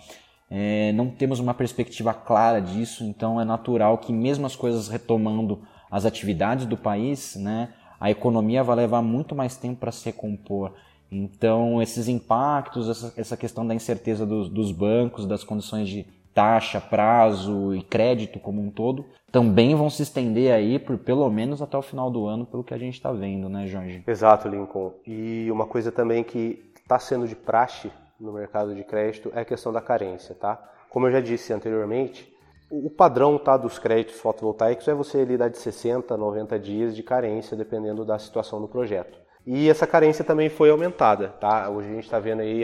É, 0.49 0.91
não 0.93 1.09
temos 1.09 1.39
uma 1.39 1.53
perspectiva 1.53 2.13
clara 2.13 2.59
disso, 2.61 3.03
então 3.03 3.41
é 3.41 3.45
natural 3.45 3.97
que 3.97 4.13
mesmo 4.13 4.45
as 4.45 4.55
coisas 4.55 4.87
retomando 4.87 5.61
as 5.89 6.05
atividades 6.05 6.65
do 6.65 6.77
país, 6.77 7.35
né, 7.35 7.73
a 7.99 8.11
economia 8.11 8.63
vai 8.63 8.75
levar 8.75 9.01
muito 9.01 9.35
mais 9.35 9.55
tempo 9.55 9.79
para 9.79 9.91
se 9.91 10.05
recompor. 10.05 10.73
Então 11.11 11.81
esses 11.81 12.07
impactos, 12.07 12.89
essa, 12.89 13.13
essa 13.15 13.37
questão 13.37 13.65
da 13.65 13.73
incerteza 13.73 14.25
dos, 14.25 14.49
dos 14.49 14.71
bancos, 14.71 15.25
das 15.25 15.43
condições 15.43 15.87
de 15.87 16.05
taxa, 16.33 16.81
prazo 16.81 17.75
e 17.75 17.81
crédito 17.81 18.39
como 18.39 18.61
um 18.61 18.69
todo, 18.69 19.05
também 19.31 19.75
vão 19.75 19.89
se 19.89 20.01
estender 20.03 20.53
aí 20.53 20.77
por 20.79 20.97
pelo 20.97 21.29
menos 21.29 21.61
até 21.61 21.77
o 21.77 21.81
final 21.81 22.09
do 22.11 22.25
ano, 22.25 22.45
pelo 22.45 22.63
que 22.63 22.73
a 22.73 22.77
gente 22.77 22.95
está 22.95 23.11
vendo, 23.11 23.47
né, 23.49 23.67
Jorge? 23.67 24.03
Exato, 24.05 24.47
Lincoln. 24.47 24.93
E 25.05 25.49
uma 25.51 25.65
coisa 25.65 25.91
também 25.91 26.23
que 26.23 26.72
está 26.93 26.99
sendo 26.99 27.27
de 27.27 27.35
praxe 27.35 27.91
no 28.19 28.31
mercado 28.31 28.75
de 28.75 28.83
crédito 28.83 29.31
é 29.33 29.41
a 29.41 29.45
questão 29.45 29.73
da 29.73 29.81
carência, 29.81 30.35
tá? 30.35 30.61
Como 30.89 31.07
eu 31.07 31.11
já 31.11 31.19
disse 31.19 31.51
anteriormente, 31.51 32.31
o 32.69 32.89
padrão 32.89 33.37
tá, 33.39 33.57
dos 33.57 33.79
créditos 33.79 34.19
fotovoltaicos 34.19 34.87
é 34.87 34.93
você 34.93 35.25
lidar 35.25 35.49
de 35.49 35.57
60 35.57 36.13
a 36.13 36.17
90 36.17 36.59
dias 36.59 36.95
de 36.95 37.01
carência, 37.01 37.57
dependendo 37.57 38.05
da 38.05 38.19
situação 38.19 38.61
do 38.61 38.67
projeto. 38.67 39.17
E 39.45 39.67
essa 39.69 39.87
carência 39.87 40.23
também 40.23 40.49
foi 40.49 40.69
aumentada, 40.69 41.29
tá? 41.29 41.67
Hoje 41.67 41.89
a 41.89 41.93
gente 41.93 42.03
está 42.03 42.19
vendo 42.19 42.41
aí 42.41 42.63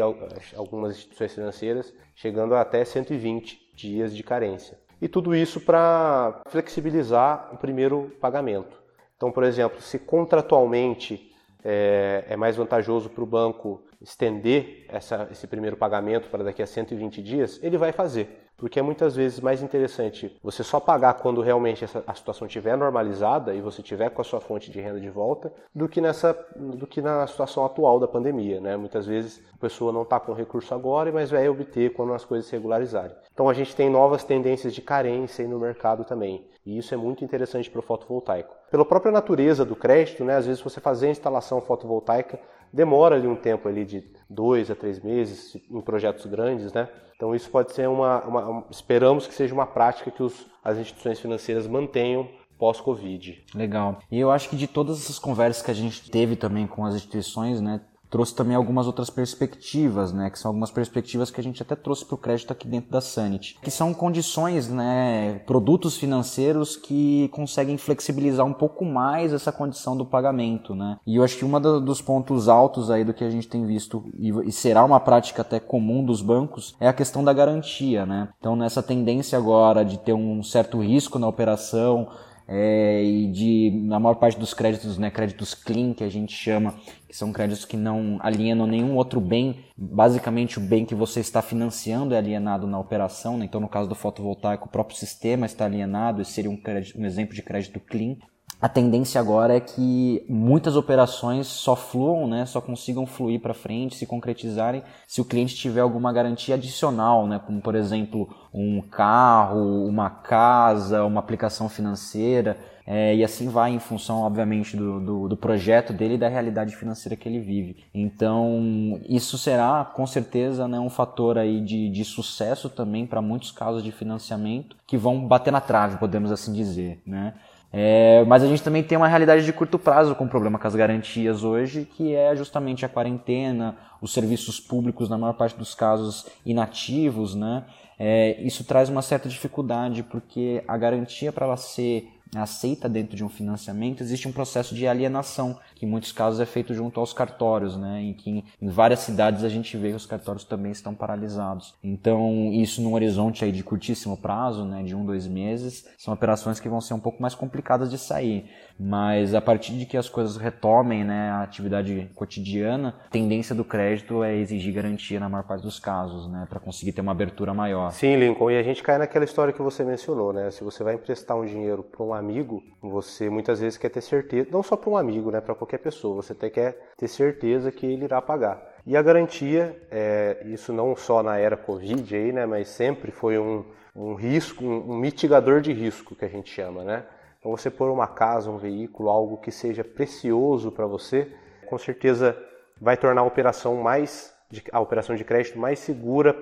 algumas 0.56 0.96
instituições 0.96 1.34
financeiras 1.34 1.94
chegando 2.16 2.54
a 2.54 2.62
até 2.62 2.86
120 2.86 3.60
dias 3.76 4.16
de 4.16 4.22
carência. 4.22 4.78
E 5.02 5.08
tudo 5.08 5.36
isso 5.36 5.60
para 5.60 6.42
flexibilizar 6.48 7.50
o 7.52 7.58
primeiro 7.58 8.12
pagamento. 8.22 8.80
Então, 9.18 9.32
por 9.32 9.44
exemplo, 9.44 9.82
se 9.82 9.98
contratualmente 9.98 11.34
é, 11.64 12.26
é 12.30 12.36
mais 12.36 12.56
vantajoso 12.56 13.10
para 13.10 13.24
o 13.24 13.28
banco 13.28 13.82
estender 14.02 14.86
essa, 14.88 15.28
esse 15.32 15.48
primeiro 15.48 15.78
pagamento 15.78 16.30
para 16.30 16.44
daqui 16.44 16.62
a 16.62 16.68
120 16.68 17.22
dias, 17.22 17.60
ele 17.62 17.78
vai 17.78 17.92
fazer. 17.92 18.50
Porque 18.60 18.78
é 18.78 18.82
muitas 18.82 19.16
vezes 19.16 19.40
mais 19.40 19.64
interessante 19.64 20.38
você 20.44 20.64
só 20.64 20.82
pagar 20.82 21.14
quando 21.14 21.42
realmente 21.42 21.86
essa, 21.86 22.04
a 22.06 22.14
situação 22.14 22.46
estiver 22.46 22.78
normalizada 22.78 23.56
e 23.56 23.62
você 23.62 23.82
tiver 23.82 24.10
com 24.10 24.22
a 24.22 24.24
sua 24.24 24.42
fonte 24.42 24.70
de 24.70 24.82
renda 24.82 25.00
de 25.00 25.10
volta, 25.10 25.52
do 25.74 25.88
que, 25.88 26.02
nessa, 26.02 26.34
do 26.58 26.86
que 26.86 27.02
na 27.02 27.26
situação 27.26 27.64
atual 27.66 28.00
da 28.00 28.08
pandemia. 28.08 28.60
Né? 28.60 28.76
Muitas 28.76 29.06
vezes 29.06 29.42
a 29.54 29.58
pessoa 29.58 29.94
não 29.94 30.02
está 30.04 30.20
com 30.20 30.34
recurso 30.34 30.74
agora, 30.74 31.10
mas 31.10 31.32
vai 31.32 31.48
obter 31.48 31.94
quando 31.94 32.14
as 32.14 32.26
coisas 32.26 32.50
se 32.50 32.56
regularizarem. 32.56 33.16
Então 33.34 33.48
a 33.48 33.54
gente 33.54 33.74
tem 33.74 33.90
novas 33.90 34.26
tendências 34.26 34.76
de 34.76 34.82
carência 34.82 35.48
no 35.48 35.58
mercado 35.58 36.04
também. 36.04 36.46
E 36.66 36.78
isso 36.78 36.94
é 36.94 36.98
muito 36.98 37.24
interessante 37.24 37.70
para 37.70 37.80
o 37.80 37.82
fotovoltaico. 37.84 38.54
Pela 38.70 38.84
própria 38.84 39.12
natureza 39.12 39.64
do 39.64 39.76
crédito, 39.76 40.26
né, 40.26 40.36
às 40.36 40.46
vezes 40.46 40.62
você 40.62 40.82
fazer 40.82 41.08
a 41.08 41.12
instalação 41.12 41.62
fotovoltaica 41.62 42.40
demora 42.72 43.16
ali 43.16 43.28
um 43.28 43.36
tempo 43.36 43.68
ali 43.68 43.86
de 43.86 44.04
dois 44.30 44.70
a 44.70 44.76
três 44.76 45.00
meses 45.02 45.58
em 45.70 45.82
projetos 45.82 46.26
grandes, 46.26 46.72
né? 46.72 46.88
Então 47.16 47.36
isso 47.36 47.50
pode 47.50 47.74
ser 47.74 47.90
uma, 47.90 48.24
uma 48.24 48.66
esperamos 48.70 49.28
que 49.28 49.34
seja 49.34 49.54
uma 49.54 49.66
prática 49.66 50.10
que 50.10 50.24
os, 50.24 50.48
as 50.64 50.78
instituições 50.78 51.20
financeiras 51.20 51.68
mantenham 51.68 52.30
pós-Covid. 52.58 53.44
Legal. 53.56 54.00
E 54.12 54.20
eu 54.20 54.30
acho 54.30 54.50
que 54.50 54.56
de 54.56 54.68
todas 54.68 55.02
essas 55.02 55.18
conversas 55.18 55.64
que 55.64 55.72
a 55.72 55.74
gente 55.74 56.12
teve 56.12 56.36
também 56.36 56.68
com 56.68 56.86
as 56.86 56.96
instituições, 56.96 57.62
né, 57.62 57.82
trouxe 58.10 58.34
também 58.34 58.56
algumas 58.56 58.88
outras 58.88 59.10
perspectivas, 59.10 60.12
né, 60.12 60.30
que 60.30 60.40
são 60.40 60.50
algumas 60.50 60.72
perspectivas 60.72 61.30
que 61.30 61.40
a 61.40 61.44
gente 61.44 61.62
até 61.62 61.76
trouxe 61.76 62.06
para 62.06 62.16
o 62.16 62.18
crédito 62.18 62.52
aqui 62.52 62.68
dentro 62.68 62.92
da 62.92 63.02
Sanity, 63.02 63.58
que 63.62 63.72
são 63.72 63.94
condições, 63.94 64.68
né, 64.68 65.42
produtos 65.46 65.98
financeiros 65.98 66.76
que 66.76 67.30
conseguem 67.30 67.78
flexibilizar 67.78 68.46
um 68.46 68.54
pouco 68.54 68.84
mais 68.84 69.34
essa 69.34 69.52
condição 69.52 69.96
do 69.96 70.06
pagamento, 70.06 70.74
né. 70.74 70.98
E 71.06 71.18
eu 71.18 71.24
acho 71.24 71.38
que 71.38 71.46
um 71.46 71.82
dos 71.82 72.02
pontos 72.02 72.48
altos 72.48 72.90
aí 72.90 73.04
do 73.04 73.14
que 73.14 73.24
a 73.24 73.30
gente 73.30 73.48
tem 73.48 73.66
visto 73.66 74.04
e 74.18 74.52
será 74.52 74.84
uma 74.84 75.00
prática 75.00 75.42
até 75.42 75.60
comum 75.60 76.04
dos 76.04 76.22
bancos 76.22 76.76
é 76.80 76.88
a 76.88 76.94
questão 76.94 77.24
da 77.24 77.34
garantia, 77.34 78.06
né. 78.06 78.30
Então 78.40 78.56
nessa 78.56 78.82
tendência 78.82 79.38
agora 79.38 79.84
de 79.84 79.98
ter 80.00 80.14
um 80.14 80.42
certo 80.42 80.80
risco 80.80 81.20
na 81.20 81.28
operação 81.28 82.08
é, 82.52 83.04
e 83.04 83.28
de 83.28 83.72
na 83.84 84.00
maior 84.00 84.16
parte 84.16 84.40
dos 84.40 84.56
créditos, 84.56 84.98
né, 84.98 85.12
créditos 85.12 85.54
clean 85.54 85.94
que 85.94 86.04
a 86.04 86.10
gente 86.10 86.34
chama, 86.34 86.74
que 87.08 87.16
são 87.16 87.32
créditos 87.32 87.64
que 87.64 87.78
não 87.78 88.18
alienam 88.22 88.66
nenhum 88.66 88.96
outro 88.96 89.22
bem, 89.22 89.64
basicamente 89.78 90.58
o 90.58 90.62
bem 90.62 90.84
que 90.84 90.96
você 90.96 91.20
está 91.20 91.44
financiando 91.44 92.16
é 92.16 92.18
alienado 92.18 92.66
na 92.66 92.80
operação, 92.80 93.38
né? 93.38 93.46
então 93.46 93.62
no 93.62 93.70
caso 93.70 93.88
do 93.88 93.94
fotovoltaico 93.94 94.66
o 94.66 94.72
próprio 94.72 94.98
sistema 94.98 95.46
está 95.46 95.66
alienado, 95.66 96.24
esse 96.24 96.32
seria 96.32 96.50
um, 96.50 96.58
crédito, 96.58 97.00
um 97.00 97.06
exemplo 97.06 97.36
de 97.36 97.44
crédito 97.44 97.80
clean 97.80 98.16
a 98.62 98.68
tendência 98.68 99.22
agora 99.22 99.56
é 99.56 99.60
que 99.60 100.26
muitas 100.28 100.76
operações 100.76 101.48
só 101.48 101.76
fluam, 101.76 102.28
né, 102.28 102.46
só 102.46 102.60
consigam 102.60 103.06
fluir 103.06 103.40
para 103.40 103.54
frente, 103.54 103.96
se 103.96 104.06
concretizarem, 104.06 104.84
se 105.08 105.22
o 105.22 105.26
cliente 105.26 105.56
tiver 105.56 105.82
alguma 105.82 106.12
garantia 106.12 106.56
adicional, 106.56 107.26
né, 107.26 107.40
como 107.46 107.62
por 107.62 107.74
exemplo 107.74 108.30
um 108.54 108.82
carro, 108.82 109.86
uma 109.86 110.10
casa, 110.10 111.06
uma 111.06 111.20
aplicação 111.20 111.70
financeira, 111.70 112.58
é, 112.92 113.16
e 113.16 113.24
assim 113.24 113.50
vai 113.50 113.72
em 113.72 113.78
função, 113.78 114.22
obviamente, 114.22 114.76
do, 114.76 115.00
do, 115.00 115.28
do, 115.28 115.38
projeto 115.38 115.94
dele 115.94 116.16
e 116.16 116.18
da 116.18 116.28
realidade 116.28 116.76
financeira 116.76 117.16
que 117.16 117.30
ele 117.30 117.40
vive. 117.40 117.86
Então, 117.94 119.00
isso 119.08 119.38
será 119.38 119.86
com 119.86 120.08
certeza 120.08 120.68
né, 120.68 120.80
um 120.80 120.90
fator 120.90 121.38
aí 121.38 121.62
de, 121.62 121.88
de 121.88 122.04
sucesso 122.04 122.68
também 122.68 123.06
para 123.06 123.22
muitos 123.22 123.52
casos 123.52 123.84
de 123.84 123.92
financiamento 123.92 124.76
que 124.88 124.98
vão 124.98 125.28
bater 125.28 125.52
na 125.52 125.62
trave, 125.62 125.98
podemos 125.98 126.32
assim 126.32 126.52
dizer, 126.52 127.00
né? 127.06 127.36
É, 127.72 128.24
mas 128.26 128.44
a 128.44 128.48
gente 128.48 128.64
também 128.64 128.82
tem 128.82 128.98
uma 128.98 129.08
realidade 129.08 129.46
de 129.46 129.54
curto 129.54 129.78
prazo 129.78 130.16
com 130.16 130.26
o 130.26 130.30
problema 130.30 130.58
com 130.58 130.68
as 130.68 130.76
garantias 130.76 131.44
hoje, 131.44 131.86
que 131.86 132.16
é 132.16 132.36
justamente 132.36 132.84
a 132.84 132.90
quarentena, 132.90 133.78
os 134.02 134.12
serviços 134.12 134.60
públicos, 134.60 135.10
na 135.10 135.18
maior 135.18 135.34
parte 135.34 135.56
dos 135.56 135.76
casos, 135.76 136.26
inativos, 136.46 137.36
né? 137.36 137.64
É, 138.00 138.42
isso 138.42 138.64
traz 138.64 138.90
uma 138.90 139.02
certa 139.02 139.28
dificuldade, 139.28 140.04
porque 140.04 140.64
a 140.68 140.78
garantia 140.78 141.32
para 141.32 141.46
ela 141.46 141.58
ser 141.58 142.08
aceita 142.36 142.88
dentro 142.88 143.16
de 143.16 143.24
um 143.24 143.30
financiamento, 143.30 144.02
existe 144.02 144.28
um 144.28 144.32
processo 144.32 144.76
de 144.76 144.88
alienação, 144.88 145.58
que 145.76 145.86
em 145.86 145.90
muitos 145.90 146.12
casos 146.12 146.40
é 146.40 146.46
feito 146.46 146.74
junto 146.74 147.00
aos 147.00 147.14
cartórios, 147.14 147.76
né? 147.76 148.02
em 148.02 148.14
que 148.14 148.44
em 148.62 148.70
várias 148.70 149.00
cidades 149.00 149.44
a 149.44 149.50
gente 149.50 149.76
vê 149.78 149.90
que 149.90 149.96
os 149.96 150.06
cartórios 150.06 150.44
também 150.44 150.72
estão 150.72 150.94
paralisados. 150.94 151.74
Então, 151.84 152.52
isso 152.54 152.82
num 152.82 152.94
horizonte 152.94 153.44
aí 153.44 153.52
de 153.52 153.64
curtíssimo 153.64 154.18
prazo, 154.18 154.64
né? 154.66 154.84
de 154.84 154.96
um, 154.96 155.06
dois 155.06 155.28
meses, 155.28 155.88
são 155.98 156.14
operações 156.14 156.60
que 156.60 156.70
vão 156.70 156.82
ser 156.82 156.94
um 156.94 157.00
pouco 157.00 157.22
mais 157.22 157.34
complicadas 157.34 157.90
de 157.90 157.98
sair. 157.98 158.46
Mas 158.80 159.36
a 159.36 159.42
partir 159.42 159.74
de 159.74 159.86
que 159.86 159.98
as 159.98 160.08
coisas 160.08 160.38
retomem 160.38 161.04
né, 161.04 161.32
a 161.32 161.44
atividade 161.44 162.10
cotidiana, 162.16 162.96
a 163.08 163.10
tendência 163.10 163.54
do 163.54 163.66
crédito 163.66 164.24
é 164.24 164.38
exigir 164.38 164.74
garantia 164.74 165.20
na 165.20 165.28
maior 165.28 165.44
parte 165.44 165.64
dos 165.64 165.80
casos, 165.80 166.30
né, 166.32 166.48
para 166.50 166.62
conseguir 166.62 166.94
ter 166.94 167.02
uma 167.02 167.12
abertura 167.12 167.54
maior. 167.54 167.92
Sim, 167.92 168.16
Lincoln, 168.16 168.52
e 168.52 168.58
a 168.58 168.64
gente 168.64 168.82
cai 168.82 168.98
naquela 168.98 169.26
história 169.26 169.52
que 169.52 169.62
você 169.62 169.84
mencionou, 169.84 170.32
né? 170.32 170.50
Se 170.52 170.64
você 170.64 170.82
vai 170.82 170.96
emprestar 170.96 171.36
um 171.36 171.46
dinheiro 171.46 171.84
para 171.84 172.04
um 172.04 172.14
amigo, 172.20 172.62
você 172.82 173.30
muitas 173.30 173.60
vezes 173.60 173.78
quer 173.78 173.90
ter 173.90 174.02
certeza, 174.02 174.50
não 174.52 174.62
só 174.62 174.76
para 174.76 174.90
um 174.90 174.98
amigo, 174.98 175.32
né, 175.32 175.42
para 175.42 175.56
qualquer 175.56 175.80
pessoa, 175.80 176.22
você 176.22 176.34
até 176.34 176.50
quer 176.50 176.92
ter 176.98 177.08
certeza 177.08 177.72
que 177.72 177.86
ele 177.86 178.06
irá 178.06 178.22
pagar. 178.22 178.62
E 178.86 178.96
a 178.96 179.02
garantia, 179.02 179.76
é, 179.90 180.44
isso 180.46 180.72
não 180.72 180.96
só 180.96 181.24
na 181.24 181.38
era 181.38 181.58
Covid 181.58 182.16
aí, 182.16 182.32
né, 182.32 182.46
mas 182.46 182.68
sempre 182.68 183.12
foi 183.12 183.40
um, 183.40 183.66
um 183.96 184.14
risco, 184.14 184.64
um, 184.64 184.92
um 184.92 184.98
mitigador 184.98 185.62
de 185.62 185.74
risco 185.74 186.16
que 186.16 186.26
a 186.26 186.30
gente 186.30 186.54
chama, 186.54 186.84
né? 186.84 187.06
Então, 187.40 187.52
você 187.52 187.70
pôr 187.70 187.90
uma 187.90 188.08
casa, 188.08 188.52
um 188.52 188.58
veículo, 188.58 189.10
algo 189.10 189.38
que 189.38 189.50
seja 189.50 189.84
precioso 189.84 190.72
para 190.72 190.86
você, 190.86 191.32
com 191.68 191.78
certeza 191.78 192.38
vai 192.80 192.98
tornar 192.98 193.22
a 193.22 193.26
operação 193.26 193.76
mais 193.78 194.38
a 194.72 194.80
operação 194.80 195.16
de 195.16 195.24
crédito 195.24 195.60
mais 195.60 195.80
segura 195.80 196.36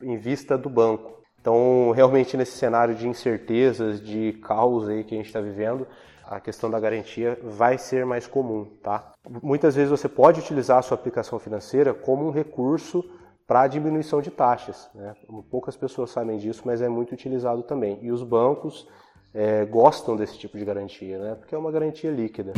em 0.00 0.16
vista 0.16 0.56
do 0.56 0.70
banco. 0.70 1.17
Então, 1.40 1.92
realmente 1.94 2.36
nesse 2.36 2.58
cenário 2.58 2.94
de 2.94 3.08
incertezas, 3.08 4.00
de 4.00 4.32
caos 4.42 4.88
aí 4.88 5.04
que 5.04 5.14
a 5.14 5.18
gente 5.18 5.26
está 5.26 5.40
vivendo, 5.40 5.86
a 6.26 6.40
questão 6.40 6.70
da 6.70 6.78
garantia 6.78 7.38
vai 7.42 7.78
ser 7.78 8.04
mais 8.04 8.26
comum, 8.26 8.66
tá? 8.82 9.12
Muitas 9.42 9.74
vezes 9.74 9.90
você 9.90 10.08
pode 10.08 10.40
utilizar 10.40 10.78
a 10.78 10.82
sua 10.82 10.94
aplicação 10.96 11.38
financeira 11.38 11.94
como 11.94 12.26
um 12.26 12.30
recurso 12.30 13.02
para 13.46 13.66
diminuição 13.66 14.20
de 14.20 14.30
taxas. 14.30 14.90
Né? 14.94 15.14
Poucas 15.50 15.74
pessoas 15.74 16.10
sabem 16.10 16.36
disso, 16.36 16.62
mas 16.66 16.82
é 16.82 16.88
muito 16.88 17.12
utilizado 17.12 17.62
também. 17.62 17.98
E 18.02 18.12
os 18.12 18.22
bancos 18.22 18.86
é, 19.32 19.64
gostam 19.64 20.16
desse 20.16 20.38
tipo 20.38 20.58
de 20.58 20.64
garantia, 20.66 21.18
né? 21.18 21.34
Porque 21.34 21.54
é 21.54 21.58
uma 21.58 21.72
garantia 21.72 22.10
líquida. 22.10 22.52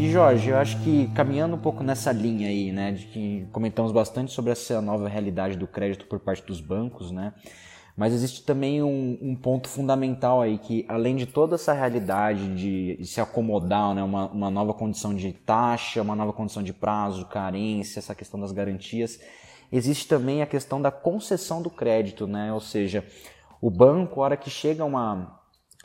E 0.00 0.10
Jorge, 0.10 0.48
eu 0.48 0.56
acho 0.56 0.82
que 0.82 1.08
caminhando 1.08 1.56
um 1.56 1.58
pouco 1.58 1.84
nessa 1.84 2.10
linha 2.10 2.48
aí, 2.48 2.72
né, 2.72 2.90
de 2.92 3.04
que 3.04 3.46
comentamos 3.52 3.92
bastante 3.92 4.32
sobre 4.32 4.50
essa 4.50 4.80
nova 4.80 5.06
realidade 5.06 5.58
do 5.58 5.66
crédito 5.66 6.06
por 6.06 6.18
parte 6.18 6.42
dos 6.46 6.58
bancos, 6.58 7.10
né, 7.10 7.34
mas 7.94 8.14
existe 8.14 8.42
também 8.42 8.82
um, 8.82 9.18
um 9.20 9.36
ponto 9.36 9.68
fundamental 9.68 10.40
aí 10.40 10.56
que, 10.56 10.86
além 10.88 11.16
de 11.16 11.26
toda 11.26 11.56
essa 11.56 11.74
realidade 11.74 12.48
de, 12.56 13.04
se 13.04 13.20
acomodar, 13.20 13.94
né, 13.94 14.02
uma, 14.02 14.30
uma 14.30 14.50
nova 14.50 14.72
condição 14.72 15.14
de 15.14 15.34
taxa, 15.34 16.00
uma 16.00 16.16
nova 16.16 16.32
condição 16.32 16.62
de 16.62 16.72
prazo, 16.72 17.26
carência, 17.26 17.98
essa 17.98 18.14
questão 18.14 18.40
das 18.40 18.52
garantias, 18.52 19.20
existe 19.70 20.08
também 20.08 20.40
a 20.40 20.46
questão 20.46 20.80
da 20.80 20.90
concessão 20.90 21.60
do 21.60 21.68
crédito, 21.68 22.26
né? 22.26 22.50
Ou 22.54 22.60
seja, 22.60 23.04
o 23.60 23.70
banco, 23.70 24.22
a 24.22 24.24
hora 24.24 24.36
que 24.38 24.48
chega 24.48 24.82
uma, 24.82 25.38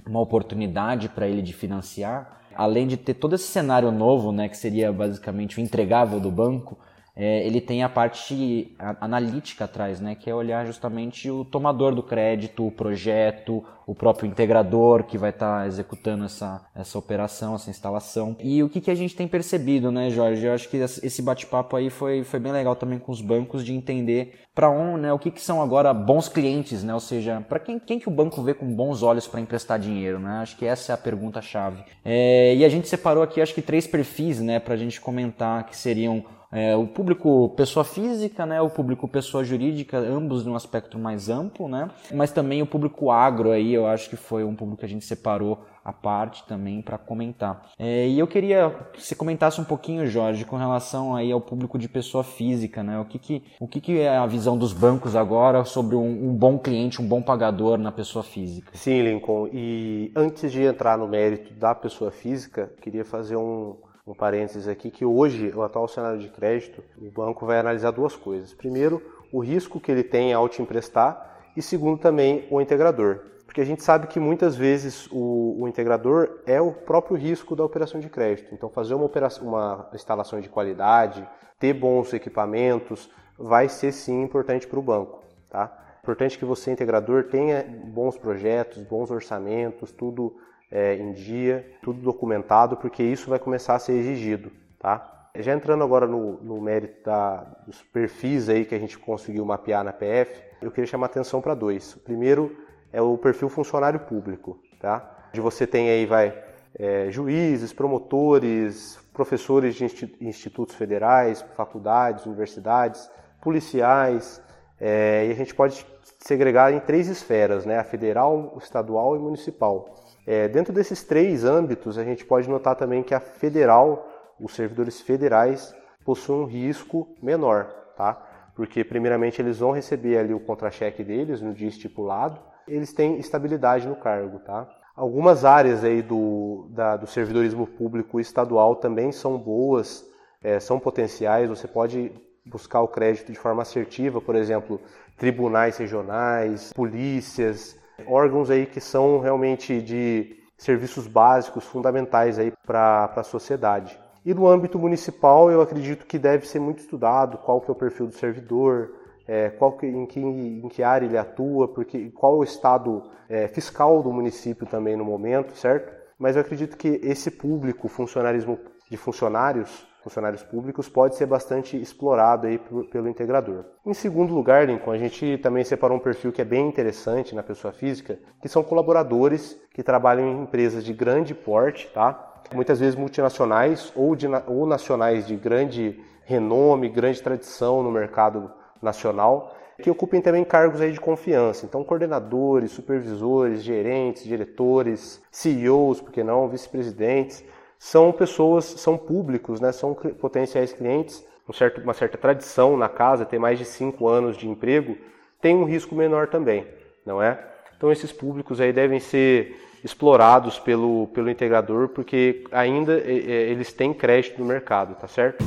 uma 0.08 0.21
oportunidade 0.21 1.10
para 1.10 1.28
ele 1.28 1.41
de 1.41 1.51
financiar, 1.51 2.44
além 2.56 2.88
de 2.88 2.98
ter 2.98 3.13
todo 3.15 3.36
esse 3.36 3.48
cenário 3.48 3.91
novo, 3.91 4.32
né, 4.32 4.50
que 4.50 4.58
seria 4.58 4.91
basicamente 4.91 5.60
o 5.60 5.62
entregável 5.62 6.20
do 6.20 6.32
banco, 6.32 6.78
é, 7.15 7.46
ele 7.46 7.62
tem 7.62 7.82
a 7.82 7.88
parte 7.88 8.76
analítica 9.00 9.65
atrás, 9.65 10.02
né, 10.02 10.15
que 10.15 10.30
é 10.30 10.36
olhar 10.36 10.65
justamente 10.65 11.30
o 11.30 11.46
tomador 11.46 11.96
do 11.96 12.04
crédito, 12.04 12.68
o 12.68 12.72
projeto, 12.72 13.63
o 13.86 13.93
próprio 13.93 14.28
integrador 14.28 15.04
que 15.04 15.17
vai 15.17 15.30
estar 15.30 15.62
tá 15.62 15.67
executando 15.67 16.26
essa, 16.26 16.65
essa 16.74 16.98
operação, 16.98 17.56
essa 17.56 17.69
instalação. 17.69 18.36
E 18.39 18.63
o 18.63 18.69
que, 18.69 18.82
que 18.82 18.91
a 18.91 18.95
gente 18.95 19.15
tem 19.15 19.28
percebido, 19.28 19.91
né, 19.91 20.10
Jorge? 20.10 20.45
Eu 20.45 20.54
acho 20.54 20.69
que 20.69 20.78
esse 20.78 21.21
bate-papo 21.21 21.76
aí 21.76 21.89
foi, 21.89 22.24
foi 22.24 22.39
bem 22.39 22.52
legal 22.52 22.76
também 22.76 23.00
com 23.00 23.12
os 23.12 23.21
bancos 23.21 23.63
de 23.63 23.74
entender 23.74 24.39
para 24.54 24.69
onde, 24.69 25.02
né, 25.02 25.13
o 25.13 25.19
que, 25.19 25.30
que 25.30 25.41
são 25.41 25.62
agora 25.62 25.93
bons 25.93 26.30
clientes, 26.30 26.82
né? 26.82 26.93
Ou 26.93 27.00
seja, 27.00 27.45
para 27.48 27.60
quem, 27.60 27.78
quem 27.78 28.00
que 28.00 28.08
o 28.08 28.12
banco 28.12 28.41
vê 28.41 28.54
com 28.54 28.65
bons 28.65 29.04
olhos 29.04 29.28
para 29.28 29.41
emprestar 29.41 29.78
dinheiro, 29.78 30.17
né? 30.17 30.39
Acho 30.41 30.56
que 30.56 30.65
essa 30.65 30.93
é 30.93 30.95
a 30.95 30.98
pergunta-chave. 30.98 31.84
É, 32.04 32.56
e 32.56 32.63
a 32.63 32.69
gente 32.69 32.88
separou 32.88 33.21
aqui, 33.21 33.41
acho 33.41 33.54
que 33.54 33.62
três 33.62 33.86
perfis, 33.86 34.39
né, 34.39 34.60
para 34.60 34.74
a 34.74 34.78
gente 34.78 35.02
comentar 35.02 35.65
que 35.65 35.76
seriam 35.76 36.24
é, 36.52 36.74
o 36.74 36.88
público 36.88 37.50
pessoa 37.58 37.84
física, 37.84 38.45
né, 38.45 38.62
o 38.62 38.69
público 38.69 39.10
pessoa 39.10 39.43
jurídica, 39.43 39.98
ambos 39.98 40.45
num 40.45 40.56
aspecto 40.56 40.98
mais 40.98 41.28
amplo, 41.28 41.67
né, 41.67 41.89
mas 42.13 42.32
também 42.32 42.62
o 42.62 42.65
público 42.65 43.12
agro 43.12 43.52
aí, 43.52 43.75
eu 43.76 43.88
acho 43.88 44.10
que 44.10 44.16
foi 44.16 44.44
um 44.44 44.56
público 44.56 44.80
que 44.80 44.86
a 44.86 44.90
gente 44.90 45.06
separou 45.06 45.66
a 45.84 45.94
parte 45.94 46.44
também 46.48 46.82
para 46.82 46.98
comentar. 46.98 47.70
É, 47.78 48.08
e 48.08 48.18
eu 48.18 48.26
queria 48.26 48.72
que 48.92 49.02
você 49.02 49.14
comentasse 49.14 49.62
um 49.62 49.64
pouquinho, 49.64 50.08
Jorge, 50.08 50.44
com 50.44 50.56
relação 50.56 51.16
aí 51.16 51.32
ao 51.32 51.40
público 51.40 51.78
de 51.78 51.88
pessoa 51.88 52.24
física, 52.24 52.82
né, 52.82 53.00
o 53.00 53.06
que 53.06 53.20
que, 53.20 53.44
o 53.60 53.68
que, 53.68 53.80
que 53.80 54.00
é 54.00 54.18
a 54.18 54.26
visão 54.26 54.58
dos 54.58 54.74
bancos 54.74 55.16
agora 55.16 55.64
sobre 55.64 55.96
um, 55.96 56.30
um 56.30 56.34
bom 56.34 56.58
cliente, 56.58 57.00
um 57.02 57.08
bom 57.08 57.22
pagador 57.22 57.78
na 57.78 57.92
pessoa 57.92 58.24
física? 58.24 58.72
Sim, 58.74 59.04
Lincoln, 59.04 59.48
e 59.54 60.12
antes 60.16 60.52
de 60.52 60.64
entrar 60.64 60.98
no 60.98 61.08
mérito 61.08 61.54
da 61.54 61.76
pessoa 61.76 62.10
física, 62.10 62.72
queria 62.82 63.06
fazer 63.06 63.36
um, 63.36 63.76
um 64.08 64.14
parênteses 64.16 64.68
aqui, 64.68 64.90
que 64.90 65.06
hoje, 65.06 65.52
o 65.56 65.62
atual 65.62 65.88
cenário 65.88 66.20
de 66.20 66.30
crédito, 66.30 66.84
o 66.98 67.12
banco 67.12 67.46
vai 67.46 67.60
analisar 67.60 67.92
duas 67.92 68.16
coisas. 68.16 68.54
Primeiro, 68.54 69.02
o 69.32 69.40
risco 69.40 69.80
que 69.80 69.92
ele 69.92 70.04
tem 70.04 70.34
ao 70.34 70.50
te 70.50 70.62
emprestar 70.62 71.44
e 71.56 71.62
segundo 71.62 72.00
também 72.00 72.48
o 72.50 72.60
integrador. 72.60 73.20
Porque 73.56 73.62
a 73.62 73.65
gente 73.65 73.84
sabe 73.84 74.08
que 74.08 74.20
muitas 74.20 74.54
vezes 74.54 75.08
o, 75.10 75.56
o 75.62 75.65
integrador 75.65 76.41
é 76.46 76.60
o 76.60 76.74
próprio 76.74 77.15
risco 77.15 77.56
da 77.56 77.63
operação 77.63 78.02
de 78.02 78.10
crédito. 78.10 78.54
Então 78.54 78.70
fazer 78.70 78.94
uma, 78.96 79.06
operação, 79.06 79.48
uma 79.48 79.89
instalação 79.94 80.41
de 80.41 80.50
qualidade, 80.50 81.26
ter 81.58 81.72
bons 81.72 82.13
equipamentos, 82.13 83.10
vai 83.39 83.70
ser 83.70 83.94
sim 83.94 84.24
importante 84.24 84.68
para 84.68 84.78
o 84.78 84.82
banco. 84.82 85.24
Tá? 85.50 85.74
Importante 86.04 86.38
que 86.38 86.44
você, 86.44 86.70
integrador, 86.70 87.30
tenha 87.30 87.63
bons 87.63 88.18
projetos, 88.18 88.84
bons 88.84 89.10
orçamentos, 89.10 89.89
tudo 89.89 90.36
é, 90.70 90.96
em 90.98 91.13
dia, 91.13 91.65
tudo 91.82 92.02
documentado, 92.02 92.76
porque 92.76 93.04
isso 93.04 93.30
vai 93.30 93.39
começar 93.39 93.76
a 93.76 93.80
ser 93.80 93.94
exigido, 93.94 94.52
tá? 94.78 95.30
Já 95.34 95.54
entrando 95.54 95.82
agora 95.82 96.06
no, 96.06 96.44
no 96.44 96.60
mérito 96.60 97.06
da, 97.06 97.38
dos 97.65 97.82
perfis 97.82 98.50
aí 98.50 98.65
que 98.65 98.76
a 98.76 98.80
gente 98.80 99.00
conseguiu 99.00 99.46
mapear 99.46 99.82
na 99.82 99.94
PF, 99.94 100.44
eu 100.62 100.72
queria 100.72 100.88
chamar 100.88 101.06
atenção 101.06 101.41
para 101.41 101.54
dois. 101.54 101.96
O 101.96 102.00
primeiro 102.00 102.64
é 102.95 103.01
o 103.01 103.17
perfil 103.17 103.49
funcionário 103.49 103.99
público, 103.99 104.58
tá? 104.79 105.27
De 105.34 105.41
você 105.41 105.67
tem 105.67 105.89
aí 105.89 106.05
vai 106.05 106.34
é, 106.79 107.12
juízes, 107.12 107.73
promotores, 107.73 108.97
professores 109.12 109.75
de 109.75 109.84
institutos 110.21 110.75
federais, 110.75 111.41
faculdades, 111.58 112.25
universidades, 112.25 113.12
policiais, 113.41 114.41
é, 114.79 115.25
e 115.27 115.31
a 115.31 115.36
gente 115.36 115.53
pode 115.53 115.86
segregar 116.19 116.71
em 116.71 116.79
três 116.79 117.10
esferas, 117.10 117.65
né? 117.65 117.79
a 117.79 117.84
federal, 117.84 118.58
estadual 118.62 119.17
e 119.17 119.19
municipal. 119.19 119.93
É, 120.25 120.47
dentro 120.47 120.73
desses 120.73 121.03
três 121.03 121.43
âmbitos, 121.43 121.97
a 121.97 122.03
gente 122.05 122.23
pode 122.23 122.49
notar 122.49 122.77
também 122.77 123.03
que 123.03 123.13
a 123.13 123.19
federal, 123.19 124.08
os 124.39 124.55
servidores 124.55 125.01
federais, 125.01 125.75
possuem 126.05 126.39
um 126.43 126.45
risco 126.45 127.10
menor, 127.21 127.65
tá? 127.97 128.25
porque 128.55 128.86
primeiramente 128.86 129.41
eles 129.41 129.60
vão 129.60 129.71
receber 129.71 130.17
ali 130.17 130.34
o 130.34 130.39
contra-cheque 130.39 131.03
deles 131.03 131.41
no 131.41 131.53
dia 131.53 131.67
estipulado, 131.67 132.39
eles 132.67 132.93
têm 132.93 133.19
estabilidade 133.19 133.88
no 133.88 133.95
cargo, 133.95 134.39
tá? 134.39 134.67
Algumas 134.95 135.43
áreas 135.43 135.84
aí 135.84 136.01
do, 136.01 136.67
da, 136.69 136.95
do 136.95 137.06
servidorismo 137.06 137.67
público 137.67 138.19
estadual 138.19 138.78
também 138.78 139.12
são 139.12 139.38
boas, 139.38 140.06
é, 140.41 140.60
são 140.60 140.80
potenciais, 140.80 141.49
você 141.49 141.67
pode 141.67 142.12
buscar 142.45 142.82
o 142.82 142.88
crédito 142.88 143.32
de 143.32 143.38
forma 143.38 143.62
assertiva, 143.62 144.21
por 144.21 144.36
exemplo, 144.36 144.80
tribunais 145.17 145.78
regionais, 145.78 146.71
polícias, 146.71 147.78
órgãos 148.08 148.49
aí 148.49 148.65
que 148.65 148.80
são 148.80 149.19
realmente 149.19 149.82
de 149.82 150.38
serviços 150.58 151.08
básicos 151.08 151.65
fundamentais 151.65 152.39
aí 152.39 152.54
para 152.65 153.12
a 153.15 153.23
sociedade. 153.23 153.99
E 154.25 154.34
no 154.34 154.47
âmbito 154.47 154.80
municipal, 154.80 155.51
eu 155.51 155.62
acredito 155.62 156.06
que 156.06 156.17
deve 156.17 156.47
ser 156.47 156.60
muito 156.60 156.80
estudado 156.80 157.38
qual 157.38 157.62
que 157.62 157.69
é 157.69 157.73
o 157.73 157.78
perfil 157.78 158.08
do 158.08 158.13
servidor, 158.13 158.91
é, 159.28 159.50
que, 159.50 159.86
em, 159.86 160.06
que, 160.06 160.20
em 160.20 160.68
que 160.70 160.84
área 160.84 161.06
ele 161.06 161.18
atua, 161.18 161.68
porque 161.68 162.10
qual 162.12 162.38
o 162.38 162.44
estado 162.44 163.04
é, 163.30 163.48
fiscal 163.48 164.02
do 164.04 164.12
município 164.12 164.66
também 164.66 164.96
no 164.96 165.06
momento, 165.06 165.56
certo? 165.56 165.94
Mas 166.18 166.36
eu 166.36 166.42
acredito 166.42 166.78
que 166.78 167.00
esse 167.04 167.30
público, 167.32 167.88
funcionarismo 167.88 168.58
de 168.90 168.98
funcionários, 168.98 169.86
funcionários 170.04 170.44
públicos, 170.44 170.88
pode 170.88 171.16
ser 171.16 171.26
bastante 171.26 171.76
explorado 171.76 172.46
aí 172.46 172.60
pelo 172.92 173.10
integrador. 173.10 173.66
Em 173.86 173.94
segundo 173.94 174.34
lugar, 174.34 174.68
Lincoln, 174.68 174.92
a 174.92 174.98
gente 174.98 175.40
também 175.40 175.64
separou 175.64 175.98
um 175.98 176.00
perfil 176.00 176.32
que 176.32 176.42
é 176.42 176.46
bem 176.46 176.68
interessante 176.68 177.34
na 177.34 177.42
pessoa 177.42 177.74
física, 177.74 178.20
que 178.40 178.48
são 178.48 178.64
colaboradores 178.64 179.60
que 179.74 179.82
trabalham 179.82 180.28
em 180.28 180.44
empresas 180.44 180.86
de 180.86 180.94
grande 180.94 181.34
porte, 181.34 181.90
tá? 181.94 182.34
muitas 182.54 182.80
vezes 182.80 182.96
multinacionais 182.96 183.92
ou, 183.96 184.16
de, 184.16 184.28
ou 184.48 184.66
nacionais 184.68 185.26
de 185.26 185.36
grande 185.36 186.00
renome, 186.24 186.90
grande 186.90 187.22
tradição 187.22 187.82
no 187.82 187.92
mercado 187.92 188.52
nacional, 188.86 189.54
que 189.82 189.89
ocupem 189.89 190.21
também 190.21 190.45
cargos 190.45 190.80
aí 190.80 190.91
de 190.91 191.02
confiança. 191.02 191.65
Então, 191.65 191.84
coordenadores, 191.84 192.71
supervisores, 192.71 193.62
gerentes, 193.62 194.24
diretores, 194.24 195.21
CEOs, 195.32 196.00
por 196.00 196.13
que 196.13 196.24
não, 196.24 196.48
vice-presidentes, 196.48 197.43
são 197.78 198.12
pessoas, 198.12 198.63
são 198.63 198.98
públicos, 198.98 199.60
né, 199.60 199.71
são 199.71 199.93
potenciais 199.93 200.71
clientes, 200.71 201.26
um 201.48 201.54
certo, 201.54 201.82
uma 201.82 201.93
certa 201.93 202.17
tradição 202.17 202.78
na 202.78 202.88
casa, 202.88 203.26
ter 203.26 203.38
mais 203.38 203.60
de 203.60 203.65
cinco 203.65 204.08
anos 204.08 204.38
de 204.38 204.48
emprego, 204.48 204.98
tem 205.41 205.56
um 205.56 205.65
risco 205.65 205.93
menor 205.93 206.28
também, 206.28 206.65
não 207.06 207.21
é? 207.21 207.38
Então, 207.78 207.91
esses 207.91 208.12
públicos 208.12 208.62
aí 208.62 208.71
devem 208.71 209.00
ser 209.00 209.62
explorados 209.84 210.58
pelo, 210.58 211.08
pelo 211.08 211.30
integrador, 211.30 211.89
porque 211.89 212.45
ainda 212.52 212.93
eles 212.98 213.71
têm 213.71 213.93
crédito 213.93 214.39
no 214.39 214.45
mercado, 214.45 214.95
tá 214.95 215.08
certo? 215.08 215.45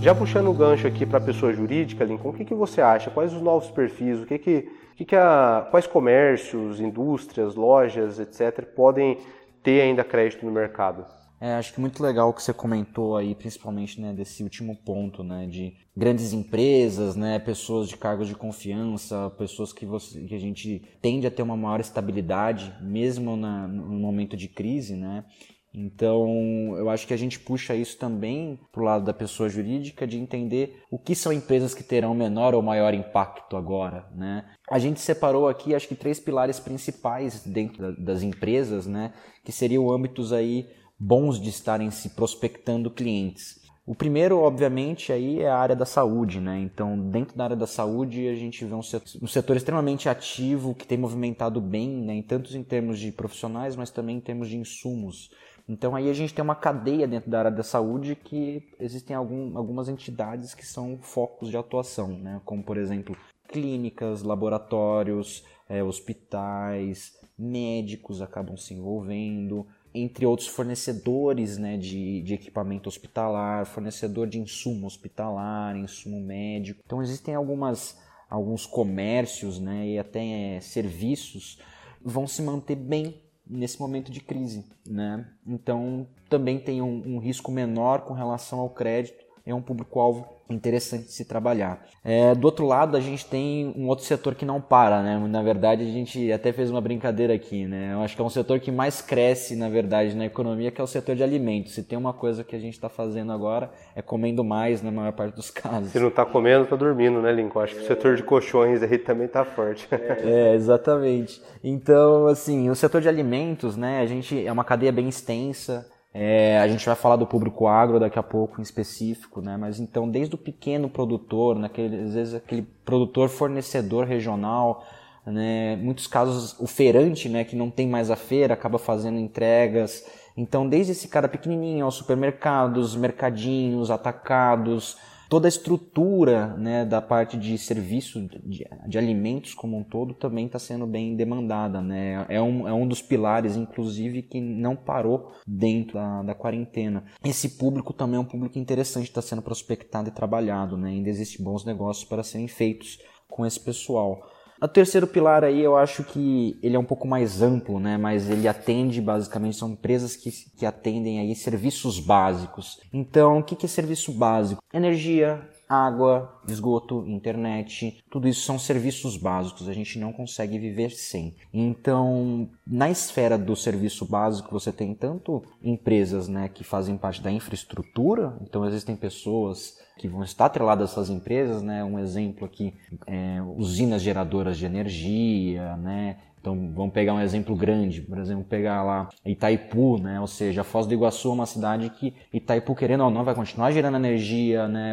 Já 0.00 0.14
puxando 0.14 0.48
o 0.48 0.54
gancho 0.54 0.86
aqui 0.86 1.04
para 1.04 1.18
a 1.18 1.20
pessoa 1.20 1.52
jurídica, 1.52 2.04
Lincoln, 2.04 2.30
o 2.30 2.32
que, 2.32 2.46
que 2.46 2.54
você 2.54 2.80
acha? 2.80 3.10
Quais 3.10 3.34
os 3.34 3.42
novos 3.42 3.70
perfis? 3.70 4.18
O 4.18 4.24
que 4.24 4.38
que, 4.38 4.70
que, 4.96 5.04
que 5.04 5.14
a, 5.14 5.68
quais 5.70 5.86
comércios, 5.86 6.80
indústrias, 6.80 7.54
lojas, 7.54 8.18
etc., 8.18 8.64
podem 8.74 9.18
ter 9.62 9.82
ainda 9.82 10.02
crédito 10.02 10.46
no 10.46 10.50
mercado? 10.50 11.04
É, 11.38 11.54
acho 11.54 11.74
que 11.74 11.80
muito 11.80 12.02
legal 12.02 12.30
o 12.30 12.32
que 12.32 12.42
você 12.42 12.52
comentou 12.52 13.14
aí, 13.14 13.34
principalmente 13.34 14.00
né, 14.00 14.14
desse 14.14 14.42
último 14.42 14.74
ponto, 14.74 15.22
né, 15.22 15.46
de 15.46 15.74
grandes 15.94 16.32
empresas, 16.32 17.14
né, 17.14 17.38
pessoas 17.38 17.88
de 17.88 17.96
cargos 17.96 18.26
de 18.26 18.34
confiança, 18.34 19.30
pessoas 19.38 19.70
que, 19.70 19.84
você, 19.84 20.22
que 20.22 20.34
a 20.34 20.40
gente 20.40 20.82
tende 21.02 21.26
a 21.26 21.30
ter 21.30 21.42
uma 21.42 21.56
maior 21.56 21.80
estabilidade, 21.80 22.74
mesmo 22.80 23.36
na, 23.36 23.68
no 23.68 23.98
momento 23.98 24.34
de 24.34 24.48
crise, 24.48 24.96
né. 24.96 25.24
Então, 25.72 26.74
eu 26.76 26.90
acho 26.90 27.06
que 27.06 27.14
a 27.14 27.16
gente 27.16 27.38
puxa 27.38 27.74
isso 27.74 27.96
também 27.96 28.58
para 28.72 28.82
o 28.82 28.84
lado 28.84 29.04
da 29.04 29.14
pessoa 29.14 29.48
jurídica, 29.48 30.06
de 30.06 30.18
entender 30.18 30.82
o 30.90 30.98
que 30.98 31.14
são 31.14 31.32
empresas 31.32 31.74
que 31.74 31.84
terão 31.84 32.14
menor 32.14 32.54
ou 32.54 32.62
maior 32.62 32.92
impacto 32.92 33.56
agora, 33.56 34.06
né? 34.14 34.44
A 34.68 34.78
gente 34.78 35.00
separou 35.00 35.48
aqui, 35.48 35.74
acho 35.74 35.86
que 35.86 35.94
três 35.94 36.18
pilares 36.18 36.58
principais 36.58 37.44
dentro 37.44 37.94
das 38.02 38.22
empresas, 38.22 38.86
né? 38.86 39.12
Que 39.44 39.52
seriam 39.52 39.90
âmbitos 39.90 40.32
aí 40.32 40.68
bons 40.98 41.40
de 41.40 41.48
estarem 41.48 41.90
se 41.90 42.10
prospectando 42.10 42.90
clientes. 42.90 43.60
O 43.86 43.94
primeiro, 43.94 44.38
obviamente, 44.38 45.12
aí 45.12 45.40
é 45.40 45.48
a 45.48 45.56
área 45.56 45.74
da 45.74 45.86
saúde, 45.86 46.38
né? 46.38 46.60
Então, 46.60 46.96
dentro 47.10 47.36
da 47.36 47.44
área 47.44 47.56
da 47.56 47.66
saúde, 47.66 48.28
a 48.28 48.34
gente 48.36 48.64
vê 48.64 48.74
um 48.74 48.82
setor, 48.82 49.20
um 49.20 49.26
setor 49.26 49.56
extremamente 49.56 50.08
ativo 50.08 50.74
que 50.74 50.86
tem 50.86 50.98
movimentado 50.98 51.60
bem, 51.60 51.88
né? 51.88 52.14
Em 52.14 52.22
tantos 52.22 52.54
em 52.54 52.62
termos 52.62 53.00
de 53.00 53.10
profissionais, 53.10 53.74
mas 53.74 53.90
também 53.90 54.18
em 54.18 54.20
termos 54.20 54.48
de 54.48 54.56
insumos. 54.56 55.30
Então, 55.70 55.94
aí 55.94 56.10
a 56.10 56.12
gente 56.12 56.34
tem 56.34 56.42
uma 56.42 56.56
cadeia 56.56 57.06
dentro 57.06 57.30
da 57.30 57.38
área 57.38 57.50
da 57.52 57.62
saúde 57.62 58.16
que 58.16 58.68
existem 58.80 59.14
algum, 59.14 59.56
algumas 59.56 59.88
entidades 59.88 60.52
que 60.52 60.66
são 60.66 60.98
focos 61.00 61.48
de 61.48 61.56
atuação, 61.56 62.08
né? 62.08 62.40
Como, 62.44 62.60
por 62.60 62.76
exemplo, 62.76 63.16
clínicas, 63.46 64.24
laboratórios, 64.24 65.44
é, 65.68 65.80
hospitais, 65.80 67.16
médicos 67.38 68.20
acabam 68.20 68.56
se 68.56 68.74
envolvendo, 68.74 69.64
entre 69.94 70.26
outros 70.26 70.48
fornecedores 70.48 71.56
né, 71.56 71.76
de, 71.76 72.20
de 72.22 72.34
equipamento 72.34 72.88
hospitalar, 72.88 73.64
fornecedor 73.64 74.26
de 74.26 74.40
insumo 74.40 74.88
hospitalar, 74.88 75.76
insumo 75.76 76.20
médico. 76.20 76.82
Então 76.84 77.00
existem 77.00 77.36
algumas, 77.36 77.96
alguns 78.28 78.66
comércios 78.66 79.60
né, 79.60 79.86
e 79.86 79.98
até 80.00 80.56
é, 80.56 80.60
serviços 80.60 81.60
vão 82.02 82.26
se 82.26 82.42
manter 82.42 82.74
bem 82.74 83.29
nesse 83.50 83.80
momento 83.80 84.10
de 84.10 84.20
crise. 84.20 84.64
Né? 84.86 85.26
Então 85.46 86.06
também 86.28 86.58
tem 86.58 86.80
um, 86.80 87.16
um 87.16 87.18
risco 87.18 87.50
menor 87.50 88.02
com 88.02 88.14
relação 88.14 88.60
ao 88.60 88.70
crédito, 88.70 89.24
é 89.44 89.54
um 89.54 89.62
público-alvo 89.62 90.28
interessante 90.54 91.04
de 91.04 91.12
se 91.12 91.24
trabalhar. 91.24 91.84
É, 92.04 92.34
do 92.34 92.44
outro 92.44 92.66
lado, 92.66 92.96
a 92.96 93.00
gente 93.00 93.26
tem 93.26 93.72
um 93.76 93.88
outro 93.88 94.04
setor 94.04 94.34
que 94.34 94.44
não 94.44 94.60
para, 94.60 95.02
né? 95.02 95.18
Na 95.28 95.42
verdade, 95.42 95.82
a 95.82 95.86
gente 95.86 96.32
até 96.32 96.52
fez 96.52 96.70
uma 96.70 96.80
brincadeira 96.80 97.34
aqui, 97.34 97.66
né? 97.66 97.92
Eu 97.92 98.02
acho 98.02 98.16
que 98.16 98.22
é 98.22 98.24
um 98.24 98.30
setor 98.30 98.58
que 98.60 98.70
mais 98.70 99.02
cresce, 99.02 99.54
na 99.54 99.68
verdade, 99.68 100.16
na 100.16 100.26
economia, 100.26 100.70
que 100.70 100.80
é 100.80 100.84
o 100.84 100.86
setor 100.86 101.14
de 101.14 101.22
alimentos. 101.22 101.74
Se 101.74 101.82
tem 101.82 101.98
uma 101.98 102.12
coisa 102.12 102.42
que 102.42 102.56
a 102.56 102.58
gente 102.58 102.74
está 102.74 102.88
fazendo 102.88 103.32
agora, 103.32 103.70
é 103.94 104.02
comendo 104.02 104.42
mais 104.42 104.82
na 104.82 104.90
maior 104.90 105.12
parte 105.12 105.34
dos 105.34 105.50
casos. 105.50 105.90
Se 105.92 105.98
não 105.98 106.08
está 106.08 106.24
comendo, 106.24 106.64
está 106.64 106.76
dormindo, 106.76 107.20
né, 107.20 107.32
Lincoln? 107.32 107.60
Acho 107.60 107.74
que 107.74 107.82
o 107.82 107.86
setor 107.86 108.16
de 108.16 108.22
colchões 108.22 108.82
aí 108.82 108.98
também 108.98 109.26
está 109.26 109.44
forte. 109.44 109.88
É, 110.22 110.54
exatamente. 110.54 111.40
Então, 111.62 112.26
assim, 112.26 112.68
o 112.68 112.74
setor 112.74 113.00
de 113.00 113.08
alimentos, 113.08 113.76
né? 113.76 114.00
A 114.00 114.06
gente 114.06 114.46
é 114.46 114.52
uma 114.52 114.64
cadeia 114.64 114.92
bem 114.92 115.08
extensa. 115.08 115.86
É, 116.12 116.58
a 116.58 116.66
gente 116.66 116.84
vai 116.84 116.96
falar 116.96 117.16
do 117.16 117.26
público 117.26 117.68
agro 117.68 118.00
daqui 118.00 118.18
a 118.18 118.22
pouco 118.22 118.60
em 118.60 118.62
específico, 118.62 119.40
né? 119.40 119.56
Mas 119.56 119.78
então, 119.78 120.08
desde 120.08 120.34
o 120.34 120.38
pequeno 120.38 120.90
produtor, 120.90 121.56
naquele, 121.56 122.02
às 122.02 122.14
vezes 122.14 122.34
aquele 122.34 122.62
produtor 122.84 123.28
fornecedor 123.28 124.06
regional, 124.06 124.84
né? 125.24 125.76
Muitos 125.76 126.08
casos 126.08 126.58
o 126.58 126.66
feirante, 126.66 127.28
né? 127.28 127.44
Que 127.44 127.54
não 127.54 127.70
tem 127.70 127.88
mais 127.88 128.10
a 128.10 128.16
feira, 128.16 128.54
acaba 128.54 128.78
fazendo 128.78 129.18
entregas. 129.18 130.04
Então, 130.36 130.68
desde 130.68 130.92
esse 130.92 131.06
cara 131.06 131.28
pequenininho 131.28 131.84
aos 131.84 131.94
supermercados, 131.94 132.96
mercadinhos, 132.96 133.90
atacados, 133.90 134.96
toda 135.30 135.46
a 135.46 135.48
estrutura 135.48 136.56
né, 136.56 136.84
da 136.84 137.00
parte 137.00 137.38
de 137.38 137.56
serviço 137.56 138.20
de, 138.44 138.66
de 138.88 138.98
alimentos 138.98 139.54
como 139.54 139.78
um 139.78 139.84
todo 139.84 140.12
também 140.12 140.46
está 140.46 140.58
sendo 140.58 140.88
bem 140.88 141.14
demandada. 141.14 141.80
Né? 141.80 142.26
É, 142.28 142.42
um, 142.42 142.66
é 142.66 142.72
um 142.74 142.86
dos 142.86 143.00
pilares, 143.00 143.56
inclusive, 143.56 144.22
que 144.22 144.40
não 144.40 144.74
parou 144.74 145.30
dentro 145.46 145.94
da, 145.94 146.22
da 146.24 146.34
quarentena. 146.34 147.04
Esse 147.24 147.50
público 147.50 147.92
também 147.92 148.16
é 148.16 148.20
um 148.20 148.24
público 148.24 148.58
interessante, 148.58 149.04
está 149.04 149.22
sendo 149.22 149.40
prospectado 149.40 150.08
e 150.08 150.12
trabalhado. 150.12 150.76
Né? 150.76 150.90
Ainda 150.90 151.08
existem 151.08 151.44
bons 151.44 151.64
negócios 151.64 152.04
para 152.04 152.24
serem 152.24 152.48
feitos 152.48 152.98
com 153.28 153.46
esse 153.46 153.60
pessoal. 153.60 154.20
O 154.62 154.68
terceiro 154.68 155.06
pilar 155.06 155.42
aí 155.42 155.62
eu 155.62 155.76
acho 155.76 156.04
que 156.04 156.58
ele 156.62 156.76
é 156.76 156.78
um 156.78 156.84
pouco 156.84 157.08
mais 157.08 157.40
amplo, 157.40 157.80
né? 157.80 157.96
Mas 157.96 158.28
ele 158.28 158.46
atende 158.46 159.00
basicamente, 159.00 159.56
são 159.56 159.70
empresas 159.70 160.16
que, 160.16 160.30
que 160.30 160.66
atendem 160.66 161.18
aí 161.20 161.34
serviços 161.34 161.98
básicos. 161.98 162.78
Então, 162.92 163.38
o 163.38 163.42
que, 163.42 163.56
que 163.56 163.64
é 163.64 163.68
serviço 163.68 164.12
básico? 164.12 164.62
Energia, 164.72 165.40
água, 165.70 166.40
esgoto, 166.48 167.04
internet, 167.06 168.02
tudo 168.10 168.26
isso 168.26 168.44
são 168.44 168.58
serviços 168.58 169.16
básicos, 169.16 169.68
a 169.68 169.72
gente 169.72 170.00
não 170.00 170.12
consegue 170.12 170.58
viver 170.58 170.90
sem. 170.90 171.36
Então, 171.54 172.48
na 172.66 172.90
esfera 172.90 173.38
do 173.38 173.54
serviço 173.54 174.04
básico, 174.04 174.50
você 174.50 174.72
tem 174.72 174.92
tanto 174.94 175.44
empresas 175.62 176.26
né, 176.26 176.48
que 176.48 176.64
fazem 176.64 176.96
parte 176.96 177.22
da 177.22 177.30
infraestrutura, 177.30 178.36
então 178.42 178.66
existem 178.66 178.96
pessoas 178.96 179.78
que 179.96 180.08
vão 180.08 180.24
estar 180.24 180.46
atreladas 180.46 180.88
a 180.88 180.92
essas 180.92 181.10
empresas, 181.10 181.60
né? 181.60 181.84
Um 181.84 181.98
exemplo 181.98 182.46
aqui, 182.46 182.72
é, 183.06 183.38
usinas 183.54 184.00
geradoras 184.00 184.56
de 184.56 184.64
energia, 184.64 185.76
né? 185.76 186.16
Então, 186.40 186.72
vamos 186.74 186.94
pegar 186.94 187.12
um 187.12 187.20
exemplo 187.20 187.54
grande, 187.54 188.00
por 188.00 188.18
exemplo, 188.18 188.44
pegar 188.44 188.82
lá 188.82 189.10
Itaipu, 189.26 189.98
né? 189.98 190.18
Ou 190.18 190.26
seja, 190.26 190.62
a 190.62 190.64
Foz 190.64 190.86
do 190.86 190.94
Iguaçu 190.94 191.28
é 191.28 191.32
uma 191.32 191.44
cidade 191.44 191.90
que 191.90 192.14
Itaipu, 192.32 192.74
querendo 192.74 193.04
ou 193.04 193.10
não, 193.10 193.24
vai 193.24 193.34
continuar 193.34 193.70
gerando 193.72 193.96
energia, 193.96 194.66
né? 194.66 194.92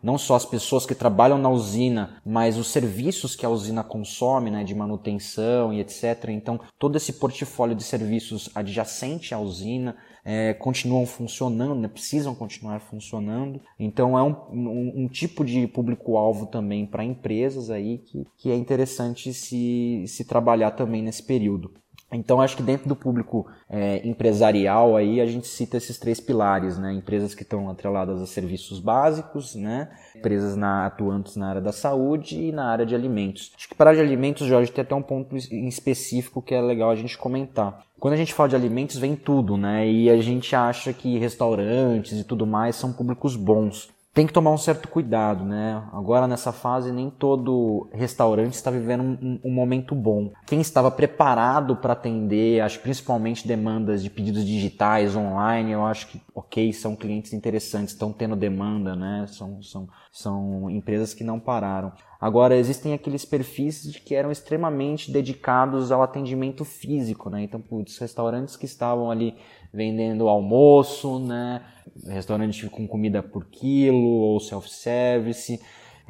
Não 0.00 0.16
só 0.16 0.36
as 0.36 0.44
pessoas 0.44 0.86
que 0.86 0.94
trabalham 0.94 1.36
na 1.36 1.48
usina, 1.48 2.20
mas 2.24 2.56
os 2.56 2.68
serviços 2.68 3.34
que 3.34 3.44
a 3.44 3.48
usina 3.48 3.82
consome, 3.82 4.52
né? 4.52 4.62
De 4.62 4.72
manutenção 4.72 5.72
e 5.72 5.80
etc. 5.80 6.28
Então, 6.28 6.60
todo 6.78 6.94
esse 6.94 7.14
portfólio 7.14 7.74
de 7.74 7.82
serviços 7.82 8.48
adjacente 8.54 9.34
à 9.34 9.38
usina 9.40 9.96
é, 10.30 10.52
continuam 10.52 11.06
funcionando, 11.06 11.80
né? 11.80 11.88
precisam 11.88 12.34
continuar 12.34 12.80
funcionando. 12.80 13.62
Então 13.78 14.18
é 14.18 14.22
um, 14.22 14.36
um, 14.52 14.92
um 15.04 15.08
tipo 15.08 15.42
de 15.42 15.66
público-alvo 15.66 16.44
também 16.44 16.84
para 16.84 17.02
empresas 17.02 17.70
aí 17.70 17.96
que, 17.96 18.26
que 18.36 18.50
é 18.50 18.54
interessante 18.54 19.32
se, 19.32 20.04
se 20.06 20.26
trabalhar 20.26 20.72
também 20.72 21.00
nesse 21.00 21.22
período. 21.22 21.72
Então 22.10 22.40
acho 22.40 22.56
que 22.56 22.62
dentro 22.62 22.88
do 22.88 22.96
público 22.96 23.46
é, 23.68 24.06
empresarial 24.06 24.96
aí 24.96 25.20
a 25.20 25.26
gente 25.26 25.46
cita 25.46 25.76
esses 25.76 25.98
três 25.98 26.18
pilares, 26.18 26.78
né? 26.78 26.92
Empresas 26.92 27.34
que 27.34 27.42
estão 27.42 27.68
atreladas 27.68 28.22
a 28.22 28.26
serviços 28.26 28.80
básicos, 28.80 29.54
né? 29.54 29.90
Empresas 30.16 30.56
na, 30.56 30.86
atuantes 30.86 31.36
na 31.36 31.50
área 31.50 31.60
da 31.60 31.72
saúde 31.72 32.40
e 32.40 32.52
na 32.52 32.70
área 32.70 32.86
de 32.86 32.94
alimentos. 32.94 33.52
Acho 33.54 33.68
que 33.68 33.74
para 33.74 33.92
de 33.92 34.00
alimentos, 34.00 34.46
Jorge, 34.46 34.72
tem 34.72 34.82
até 34.82 34.94
um 34.94 35.02
ponto 35.02 35.36
em 35.36 35.68
específico 35.68 36.40
que 36.40 36.54
é 36.54 36.62
legal 36.62 36.90
a 36.90 36.96
gente 36.96 37.18
comentar. 37.18 37.84
Quando 38.00 38.14
a 38.14 38.18
gente 38.18 38.32
fala 38.32 38.48
de 38.48 38.56
alimentos, 38.56 38.96
vem 38.96 39.14
tudo, 39.14 39.58
né? 39.58 39.86
E 39.86 40.08
a 40.08 40.16
gente 40.18 40.56
acha 40.56 40.94
que 40.94 41.18
restaurantes 41.18 42.18
e 42.18 42.24
tudo 42.24 42.46
mais 42.46 42.76
são 42.76 42.92
públicos 42.92 43.36
bons 43.36 43.90
tem 44.18 44.26
que 44.26 44.32
tomar 44.32 44.50
um 44.50 44.58
certo 44.58 44.88
cuidado, 44.88 45.44
né? 45.44 45.80
Agora 45.92 46.26
nessa 46.26 46.50
fase 46.50 46.90
nem 46.90 47.08
todo 47.08 47.88
restaurante 47.92 48.54
está 48.54 48.68
vivendo 48.68 49.04
um, 49.04 49.38
um 49.44 49.50
momento 49.52 49.94
bom. 49.94 50.32
Quem 50.44 50.60
estava 50.60 50.90
preparado 50.90 51.76
para 51.76 51.92
atender, 51.92 52.60
acho 52.60 52.80
principalmente 52.80 53.46
demandas 53.46 54.02
de 54.02 54.10
pedidos 54.10 54.44
digitais 54.44 55.14
online, 55.14 55.70
eu 55.70 55.86
acho 55.86 56.08
que 56.08 56.20
ok, 56.34 56.72
são 56.72 56.96
clientes 56.96 57.32
interessantes, 57.32 57.94
estão 57.94 58.12
tendo 58.12 58.34
demanda, 58.34 58.96
né? 58.96 59.24
São, 59.28 59.62
são, 59.62 59.88
são 60.10 60.68
empresas 60.68 61.14
que 61.14 61.22
não 61.22 61.38
pararam. 61.38 61.92
Agora 62.20 62.56
existem 62.56 62.94
aqueles 62.94 63.24
perfis 63.24 63.96
que 64.04 64.16
eram 64.16 64.32
extremamente 64.32 65.12
dedicados 65.12 65.92
ao 65.92 66.02
atendimento 66.02 66.64
físico, 66.64 67.30
né? 67.30 67.42
Então, 67.42 67.60
putz, 67.60 67.96
restaurantes 67.98 68.56
que 68.56 68.66
estavam 68.66 69.12
ali 69.12 69.36
vendendo 69.72 70.28
almoço, 70.28 71.18
né? 71.18 71.62
Restaurante 72.06 72.68
com 72.68 72.86
comida 72.86 73.22
por 73.22 73.46
quilo 73.46 74.06
ou 74.06 74.40
self-service. 74.40 75.60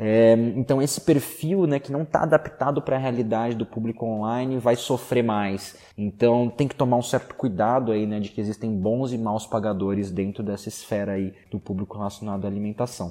É, 0.00 0.34
então 0.54 0.80
esse 0.80 1.00
perfil, 1.00 1.66
né, 1.66 1.80
que 1.80 1.90
não 1.90 2.02
está 2.02 2.22
adaptado 2.22 2.80
para 2.80 2.94
a 2.94 2.98
realidade 3.00 3.56
do 3.56 3.66
público 3.66 4.06
online, 4.06 4.56
vai 4.56 4.76
sofrer 4.76 5.24
mais. 5.24 5.76
Então 5.96 6.48
tem 6.48 6.68
que 6.68 6.76
tomar 6.76 6.96
um 6.96 7.02
certo 7.02 7.34
cuidado 7.34 7.90
aí, 7.90 8.06
né, 8.06 8.20
de 8.20 8.28
que 8.28 8.40
existem 8.40 8.72
bons 8.72 9.12
e 9.12 9.18
maus 9.18 9.44
pagadores 9.44 10.12
dentro 10.12 10.44
dessa 10.44 10.68
esfera 10.68 11.12
aí 11.12 11.34
do 11.50 11.58
público 11.58 11.96
relacionado 11.98 12.44
à 12.44 12.48
alimentação. 12.48 13.08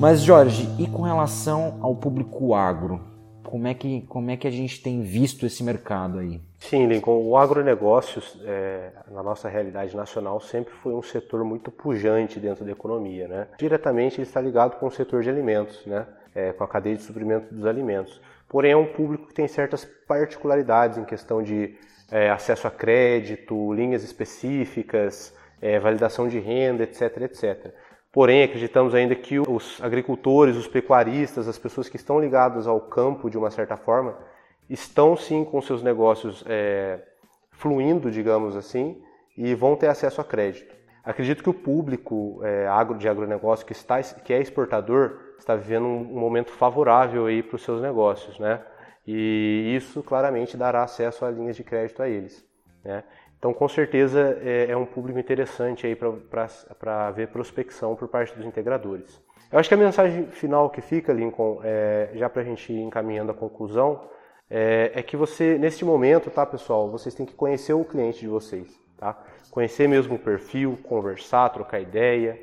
Mas 0.00 0.22
Jorge, 0.22 0.68
e 0.78 0.86
com 0.88 1.02
relação 1.02 1.78
ao 1.80 1.94
público 1.94 2.54
agro? 2.54 3.17
Como 3.48 3.66
é 3.66 3.72
que, 3.72 4.02
como 4.02 4.30
é 4.30 4.36
que 4.36 4.46
a 4.46 4.50
gente 4.50 4.82
tem 4.82 5.00
visto 5.00 5.46
esse 5.46 5.64
mercado 5.64 6.18
aí? 6.18 6.38
Sim, 6.58 6.86
Lincoln, 6.86 7.26
o 7.26 7.34
agronegócio, 7.34 8.22
é, 8.44 8.90
na 9.10 9.22
nossa 9.22 9.48
realidade 9.48 9.96
nacional, 9.96 10.38
sempre 10.38 10.74
foi 10.82 10.92
um 10.92 11.00
setor 11.00 11.42
muito 11.44 11.70
pujante 11.70 12.38
dentro 12.38 12.62
da 12.62 12.72
economia. 12.72 13.26
Né? 13.26 13.46
Diretamente 13.56 14.16
ele 14.16 14.26
está 14.26 14.38
ligado 14.38 14.78
com 14.78 14.86
o 14.86 14.90
setor 14.90 15.22
de 15.22 15.30
alimentos, 15.30 15.80
né? 15.86 16.06
É, 16.34 16.52
com 16.52 16.62
a 16.62 16.68
cadeia 16.68 16.94
de 16.94 17.02
suprimento 17.02 17.54
dos 17.54 17.64
alimentos. 17.64 18.20
Porém, 18.46 18.72
é 18.72 18.76
um 18.76 18.84
público 18.84 19.28
que 19.28 19.34
tem 19.34 19.48
certas 19.48 19.82
particularidades 20.06 20.98
em 20.98 21.04
questão 21.06 21.42
de 21.42 21.74
é, 22.10 22.28
acesso 22.28 22.66
a 22.66 22.70
crédito, 22.70 23.72
linhas 23.72 24.04
específicas, 24.04 25.34
é, 25.62 25.78
validação 25.80 26.28
de 26.28 26.38
renda, 26.38 26.82
etc, 26.82 27.22
etc. 27.22 27.74
Porém, 28.12 28.42
acreditamos 28.42 28.94
ainda 28.94 29.14
que 29.14 29.38
os 29.38 29.82
agricultores, 29.82 30.56
os 30.56 30.66
pecuaristas, 30.66 31.46
as 31.46 31.58
pessoas 31.58 31.88
que 31.88 31.96
estão 31.96 32.20
ligadas 32.20 32.66
ao 32.66 32.80
campo 32.80 33.28
de 33.28 33.36
uma 33.36 33.50
certa 33.50 33.76
forma, 33.76 34.16
estão 34.68 35.16
sim 35.16 35.44
com 35.44 35.60
seus 35.60 35.82
negócios 35.82 36.42
é, 36.46 37.00
fluindo, 37.52 38.10
digamos 38.10 38.56
assim, 38.56 39.02
e 39.36 39.54
vão 39.54 39.76
ter 39.76 39.88
acesso 39.88 40.20
a 40.20 40.24
crédito. 40.24 40.74
Acredito 41.04 41.42
que 41.42 41.50
o 41.50 41.54
público 41.54 42.40
é, 42.42 42.66
agro, 42.66 42.98
de 42.98 43.08
agronegócio 43.08 43.64
que, 43.64 43.72
está, 43.72 44.02
que 44.02 44.32
é 44.32 44.40
exportador 44.40 45.18
está 45.38 45.54
vivendo 45.54 45.86
um, 45.86 46.04
momento 46.04 46.50
favorável 46.50 47.24
para 47.44 47.56
os 47.56 47.62
seus 47.62 47.80
negócios, 47.80 48.38
né? 48.38 48.62
E 49.06 49.74
isso 49.74 50.02
claramente 50.02 50.56
dará 50.56 50.82
acesso 50.82 51.24
a 51.24 51.30
linhas 51.30 51.56
de 51.56 51.64
crédito 51.64 52.02
a 52.02 52.08
eles. 52.08 52.44
Né? 52.84 53.04
Então, 53.38 53.54
com 53.54 53.68
certeza, 53.68 54.38
é, 54.42 54.66
é 54.70 54.76
um 54.76 54.84
público 54.84 55.18
interessante 55.18 55.86
aí 55.86 55.96
para 55.96 57.10
ver 57.12 57.28
prospecção 57.28 57.94
por 57.94 58.08
parte 58.08 58.34
dos 58.34 58.44
integradores. 58.44 59.20
Eu 59.50 59.58
acho 59.58 59.68
que 59.68 59.74
a 59.74 59.78
mensagem 59.78 60.26
final 60.26 60.68
que 60.68 60.80
fica, 60.80 61.12
Lincoln, 61.12 61.60
é, 61.62 62.10
já 62.14 62.28
para 62.28 62.42
a 62.42 62.44
gente 62.44 62.72
ir 62.72 62.80
encaminhando 62.80 63.30
a 63.30 63.34
conclusão, 63.34 64.08
é, 64.50 64.92
é, 64.94 65.02
que 65.02 65.16
você, 65.16 65.56
neste 65.56 65.84
momento, 65.84 66.30
tá, 66.30 66.44
pessoal, 66.44 66.90
vocês 66.90 67.14
têm 67.14 67.24
que 67.24 67.34
conhecer 67.34 67.72
o 67.72 67.84
cliente 67.84 68.20
de 68.20 68.28
vocês, 68.28 68.68
tá? 68.96 69.16
Conhecer 69.50 69.88
mesmo 69.88 70.16
o 70.16 70.18
perfil, 70.18 70.78
conversar, 70.82 71.48
trocar 71.50 71.80
ideia, 71.80 72.38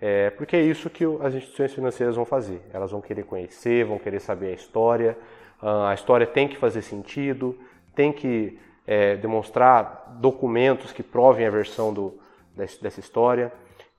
é, 0.00 0.30
porque 0.30 0.56
é 0.56 0.62
isso 0.62 0.88
que 0.88 1.04
as 1.22 1.34
instituições 1.34 1.74
financeiras 1.74 2.16
vão 2.16 2.24
fazer. 2.24 2.60
Elas 2.72 2.90
vão 2.90 3.00
querer 3.00 3.24
conhecer, 3.24 3.84
vão 3.84 3.98
querer 3.98 4.20
saber 4.20 4.48
a 4.48 4.52
história, 4.52 5.16
a 5.60 5.94
história 5.94 6.26
tem 6.26 6.46
que 6.46 6.56
fazer 6.56 6.82
sentido, 6.82 7.58
tem 7.94 8.12
que 8.12 8.58
é, 8.86 9.16
demonstrar 9.16 10.16
documentos 10.20 10.92
que 10.92 11.02
provem 11.02 11.46
a 11.46 11.50
versão 11.50 11.92
do, 11.92 12.14
desse, 12.54 12.82
dessa 12.82 13.00
história. 13.00 13.52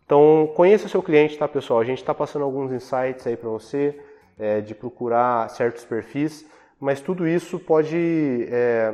Então, 0.06 0.52
conheça 0.56 0.86
o 0.86 0.90
seu 0.90 1.04
cliente, 1.04 1.38
tá, 1.38 1.48
pessoal? 1.48 1.80
A 1.80 1.84
gente 1.84 1.98
está 1.98 2.14
passando 2.14 2.46
alguns 2.46 2.72
insights 2.72 3.28
aí 3.28 3.36
para 3.36 3.50
você, 3.50 4.00
é, 4.40 4.62
de 4.62 4.74
procurar 4.74 5.50
certos 5.50 5.84
perfis, 5.84 6.46
mas 6.80 7.02
tudo 7.02 7.28
isso 7.28 7.60
pode, 7.60 8.48
é, 8.50 8.94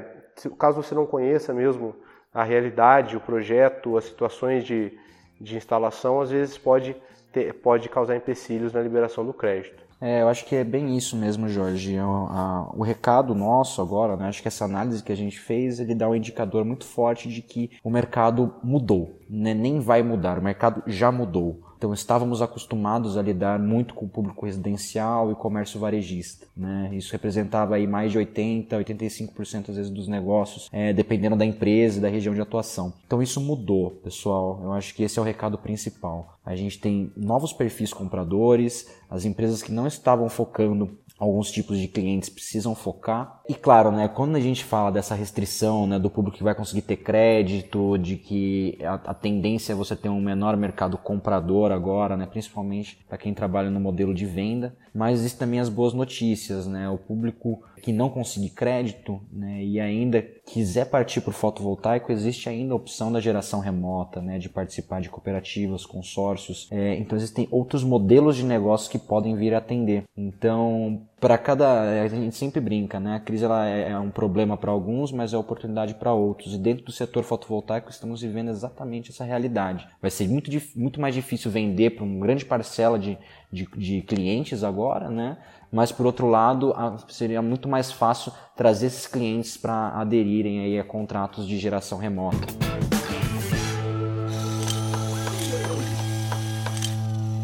caso 0.58 0.82
você 0.82 0.96
não 0.96 1.06
conheça 1.06 1.54
mesmo 1.54 1.96
a 2.34 2.44
realidade, 2.44 3.16
o 3.16 3.20
projeto, 3.20 3.96
as 3.96 4.06
situações 4.06 4.64
de, 4.64 4.98
de 5.40 5.56
instalação, 5.56 6.20
às 6.20 6.32
vezes 6.32 6.58
pode, 6.58 6.96
ter, 7.32 7.54
pode 7.54 7.90
causar 7.90 8.16
empecilhos 8.16 8.74
na 8.74 8.82
liberação 8.82 9.24
do 9.24 9.34
crédito. 9.34 9.84
É, 10.06 10.22
eu 10.22 10.28
acho 10.28 10.44
que 10.44 10.54
é 10.54 10.66
bem 10.66 10.98
isso 10.98 11.16
mesmo, 11.16 11.48
Jorge. 11.48 11.98
O, 11.98 12.28
a, 12.30 12.70
o 12.76 12.84
recado 12.84 13.34
nosso 13.34 13.82
agora, 13.82 14.18
né? 14.18 14.28
Acho 14.28 14.42
que 14.42 14.50
essa 14.50 14.66
análise 14.66 15.02
que 15.02 15.14
a 15.14 15.16
gente 15.16 15.40
fez, 15.40 15.80
ele 15.80 15.96
dá 15.96 16.10
um 16.10 16.14
indicador 16.14 16.66
muito 16.66 16.84
forte 16.84 17.30
de 17.30 17.42
que 17.42 17.72
o 17.82 17.90
mercado 17.90 18.54
mudou, 18.62 19.18
né? 19.30 19.54
Nem 19.54 19.80
vai 19.80 20.04
mudar, 20.04 20.40
o 20.40 20.44
mercado 20.44 20.84
já 20.88 21.10
mudou. 21.10 21.62
Então 21.84 21.94
estávamos 21.94 22.42
acostumados 22.42 23.18
a 23.18 23.22
lidar 23.22 23.60
muito 23.60 23.94
com 23.94 24.06
o 24.06 24.10
público 24.10 24.46
residencial 24.46 25.30
e 25.34 25.36
comércio 25.36 25.78
varejista. 25.78 26.48
Né? 26.56 26.90
Isso 26.94 27.12
representava 27.12 27.76
aí 27.76 27.86
mais 27.86 28.10
de 28.14 28.18
80, 28.20 28.74
85% 28.78 29.70
às 29.70 29.76
vezes 29.76 29.92
dos 29.92 30.08
negócios, 30.08 30.70
é, 30.72 30.94
dependendo 30.94 31.36
da 31.36 31.46
empresa 31.46 31.98
e 31.98 32.02
da 32.02 32.08
região 32.08 32.34
de 32.34 32.40
atuação. 32.40 32.94
Então 33.06 33.22
isso 33.22 33.42
mudou, 33.42 33.92
pessoal. 34.02 34.62
Eu 34.64 34.72
acho 34.72 34.96
que 34.96 35.04
esse 35.04 35.20
é 35.20 35.22
o 35.22 35.26
recado 35.26 35.58
principal. 35.58 36.40
A 36.46 36.56
gente 36.56 36.80
tem 36.80 37.12
novos 37.18 37.52
perfis 37.52 37.92
compradores, 37.92 38.90
as 39.10 39.26
empresas 39.26 39.62
que 39.62 39.72
não 39.72 39.86
estavam 39.86 40.30
focando 40.30 40.98
alguns 41.24 41.52
tipos 41.52 41.78
de 41.80 41.88
clientes 41.88 42.30
precisam 42.30 42.76
focar. 42.76 43.42
E 43.48 43.54
claro, 43.54 43.92
né, 43.92 44.08
quando 44.08 44.36
a 44.36 44.40
gente 44.40 44.64
fala 44.64 44.92
dessa 44.92 45.16
restrição 45.16 45.88
né, 45.88 45.98
do 45.98 46.10
público 46.10 46.38
que 46.38 46.44
vai 46.44 46.56
conseguir 46.56 46.82
ter 46.82 46.98
crédito, 46.98 47.98
de 47.98 48.18
que 48.18 48.78
a, 48.82 48.94
a 48.94 49.14
tendência 49.14 49.74
é 49.74 49.76
você 49.76 49.96
ter 49.96 50.10
um 50.10 50.22
menor 50.22 50.56
mercado 50.58 50.98
comprador 50.98 51.72
agora, 51.72 52.16
né, 52.16 52.26
principalmente 52.26 53.00
para 53.08 53.18
quem 53.18 53.34
trabalha 53.34 53.70
no 53.70 53.80
modelo 53.80 54.14
de 54.14 54.26
venda, 54.26 54.76
mas 54.94 55.20
existem 55.20 55.40
também 55.40 55.60
as 55.60 55.70
boas 55.70 55.94
notícias, 55.94 56.68
né, 56.68 56.90
o 56.90 56.98
público 56.98 57.64
que 57.82 57.92
não 57.92 58.10
conseguir 58.10 58.52
crédito 58.52 59.20
né, 59.32 59.62
e 59.64 59.80
ainda 59.80 60.22
quiser 60.22 60.86
partir 60.86 61.20
para 61.20 61.32
o 61.32 61.34
fotovoltaico, 61.34 62.12
existe 62.12 62.48
ainda 62.48 62.74
a 62.74 62.78
opção 62.78 63.12
da 63.12 63.20
geração 63.20 63.60
remota, 63.60 64.22
né, 64.22 64.40
de 64.40 64.48
participar 64.48 65.02
de 65.02 65.10
cooperativas, 65.10 65.86
consórcios. 65.86 66.70
É, 66.72 66.96
então 66.96 67.18
existem 67.18 67.48
outros 67.52 67.84
modelos 67.84 68.38
de 68.38 68.44
negócio 68.44 68.90
que 68.90 68.98
podem 68.98 69.36
vir 69.36 69.54
a 69.54 69.58
atender. 69.58 70.04
Então, 70.16 71.02
para 71.24 71.38
cada. 71.38 72.04
A 72.04 72.08
gente 72.10 72.36
sempre 72.36 72.60
brinca, 72.60 73.00
né? 73.00 73.16
A 73.16 73.20
crise 73.22 73.46
ela 73.46 73.66
é, 73.66 73.92
é 73.92 73.98
um 73.98 74.12
problema 74.12 74.58
para 74.58 74.70
alguns, 74.70 75.10
mas 75.10 75.32
é 75.32 75.38
oportunidade 75.38 75.94
para 75.94 76.12
outros. 76.12 76.54
E 76.54 76.58
dentro 76.58 76.84
do 76.84 76.92
setor 76.92 77.24
fotovoltaico 77.24 77.90
estamos 77.90 78.22
vivendo 78.22 78.50
exatamente 78.50 79.10
essa 79.10 79.24
realidade. 79.24 79.88
Vai 80.02 80.12
ser 80.12 80.28
muito, 80.28 80.52
muito 80.76 81.00
mais 81.00 81.16
difícil 81.16 81.50
vender 81.50 81.92
para 81.92 82.04
uma 82.04 82.20
grande 82.26 82.44
parcela 82.44 83.00
de, 83.00 83.18
de, 83.50 83.66
de 83.78 84.02
clientes 84.02 84.66
agora, 84.66 85.10
né? 85.10 85.38
mas 85.72 85.94
por 85.94 86.06
outro 86.06 86.28
lado 86.28 86.76
seria 87.08 87.42
muito 87.42 87.70
mais 87.70 87.90
fácil 87.90 88.34
trazer 88.54 88.88
esses 88.88 89.08
clientes 89.08 89.56
para 89.56 89.90
aderirem 90.00 90.60
aí 90.60 90.78
a 90.78 90.84
contratos 90.84 91.48
de 91.48 91.58
geração 91.58 91.98
remota. 91.98 92.93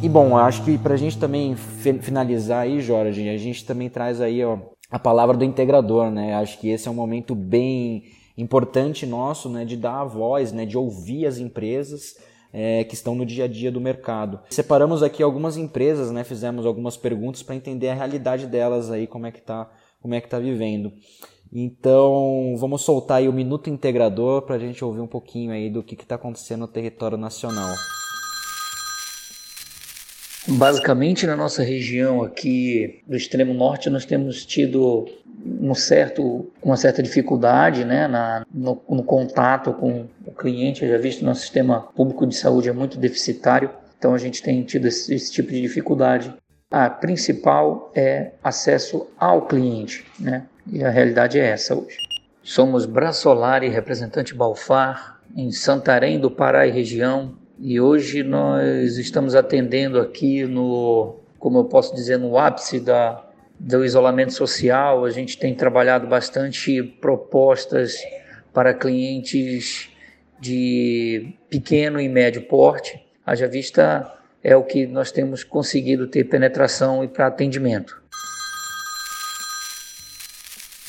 E 0.01 0.07
bom, 0.07 0.37
acho 0.37 0.63
que 0.63 0.77
para 0.77 0.93
a 0.93 0.97
gente 0.97 1.17
também 1.17 1.55
finalizar 1.57 2.61
aí, 2.61 2.79
Jorge, 2.79 3.27
a 3.27 3.37
gente 3.37 3.65
também 3.65 3.89
traz 3.89 4.21
aí 4.21 4.43
ó, 4.45 4.57
a 4.89 4.97
palavra 4.97 5.35
do 5.35 5.43
integrador, 5.43 6.09
né? 6.09 6.35
Acho 6.35 6.57
que 6.57 6.69
esse 6.69 6.87
é 6.87 6.91
um 6.91 6.95
momento 6.95 7.35
bem 7.35 8.03
importante 8.37 9.05
nosso, 9.05 9.49
né, 9.49 9.65
de 9.65 9.75
dar 9.75 9.99
a 9.99 10.05
voz, 10.05 10.53
né, 10.53 10.65
de 10.65 10.77
ouvir 10.77 11.25
as 11.25 11.37
empresas 11.37 12.15
é, 12.53 12.85
que 12.85 12.93
estão 12.93 13.13
no 13.13 13.25
dia 13.25 13.43
a 13.43 13.47
dia 13.47 13.69
do 13.69 13.81
mercado. 13.81 14.39
Separamos 14.49 15.03
aqui 15.03 15.21
algumas 15.21 15.57
empresas, 15.57 16.09
né, 16.11 16.23
fizemos 16.23 16.65
algumas 16.65 16.95
perguntas 16.95 17.43
para 17.43 17.55
entender 17.55 17.89
a 17.89 17.93
realidade 17.93 18.47
delas 18.47 18.89
aí, 18.89 19.05
como 19.05 19.27
é 19.27 19.31
que 19.31 19.41
tá, 19.41 19.69
como 20.01 20.13
é 20.13 20.21
que 20.21 20.29
tá 20.29 20.39
vivendo. 20.39 20.93
Então, 21.51 22.55
vamos 22.57 22.83
soltar 22.83 23.17
aí 23.17 23.27
o 23.27 23.33
Minuto 23.33 23.69
Integrador 23.69 24.43
para 24.43 24.55
a 24.55 24.59
gente 24.59 24.85
ouvir 24.85 25.01
um 25.01 25.07
pouquinho 25.07 25.51
aí 25.51 25.69
do 25.69 25.83
que 25.83 25.95
está 25.95 26.15
acontecendo 26.15 26.61
no 26.61 26.67
território 26.69 27.17
nacional. 27.17 27.75
Basicamente, 30.47 31.27
na 31.27 31.35
nossa 31.35 31.63
região 31.63 32.23
aqui 32.23 33.01
do 33.05 33.15
extremo 33.15 33.53
norte, 33.53 33.89
nós 33.89 34.05
temos 34.05 34.45
tido 34.45 35.07
um 35.45 35.73
certo, 35.73 36.51
uma 36.61 36.77
certa 36.77 37.01
dificuldade 37.01 37.85
né, 37.85 38.07
na, 38.07 38.45
no, 38.53 38.81
no 38.89 39.03
contato 39.03 39.73
com 39.73 40.07
o 40.25 40.31
cliente. 40.31 40.83
Eu 40.83 40.91
já 40.91 40.97
visto 40.97 41.19
que 41.19 41.25
nosso 41.25 41.41
sistema 41.41 41.81
público 41.95 42.25
de 42.25 42.35
saúde 42.35 42.69
é 42.69 42.73
muito 42.73 42.97
deficitário, 42.97 43.69
então 43.97 44.13
a 44.13 44.17
gente 44.17 44.41
tem 44.41 44.63
tido 44.63 44.87
esse, 44.87 45.13
esse 45.13 45.31
tipo 45.31 45.51
de 45.51 45.61
dificuldade. 45.61 46.33
A 46.71 46.89
principal 46.89 47.91
é 47.95 48.31
acesso 48.43 49.07
ao 49.17 49.45
cliente, 49.47 50.05
né? 50.19 50.45
e 50.71 50.83
a 50.83 50.89
realidade 50.89 51.39
é 51.39 51.45
essa 51.47 51.75
hoje. 51.75 51.97
Somos 52.43 52.85
Braçolar 52.85 53.63
e 53.63 53.69
representante 53.69 54.33
Balfar 54.33 55.19
em 55.35 55.51
Santarém 55.51 56.19
do 56.19 56.31
Pará 56.31 56.65
e 56.65 56.71
região, 56.71 57.35
e 57.61 57.79
hoje 57.79 58.23
nós 58.23 58.97
estamos 58.97 59.35
atendendo 59.35 59.99
aqui 59.99 60.45
no, 60.45 61.17
como 61.37 61.59
eu 61.59 61.65
posso 61.65 61.93
dizer, 61.93 62.17
no 62.17 62.37
ápice 62.37 62.79
da, 62.79 63.21
do 63.59 63.83
isolamento 63.83 64.31
social. 64.33 65.03
A 65.03 65.09
gente 65.09 65.37
tem 65.37 65.53
trabalhado 65.53 66.07
bastante 66.07 66.81
propostas 66.81 67.97
para 68.53 68.73
clientes 68.73 69.89
de 70.39 71.33
pequeno 71.49 71.99
e 71.99 72.07
médio 72.07 72.43
porte. 72.43 73.05
Haja 73.25 73.45
vista 73.45 74.09
é 74.41 74.55
o 74.55 74.63
que 74.63 74.87
nós 74.87 75.11
temos 75.11 75.43
conseguido 75.43 76.07
ter 76.07 76.23
penetração 76.23 77.03
e 77.03 77.09
para 77.09 77.27
atendimento. 77.27 78.01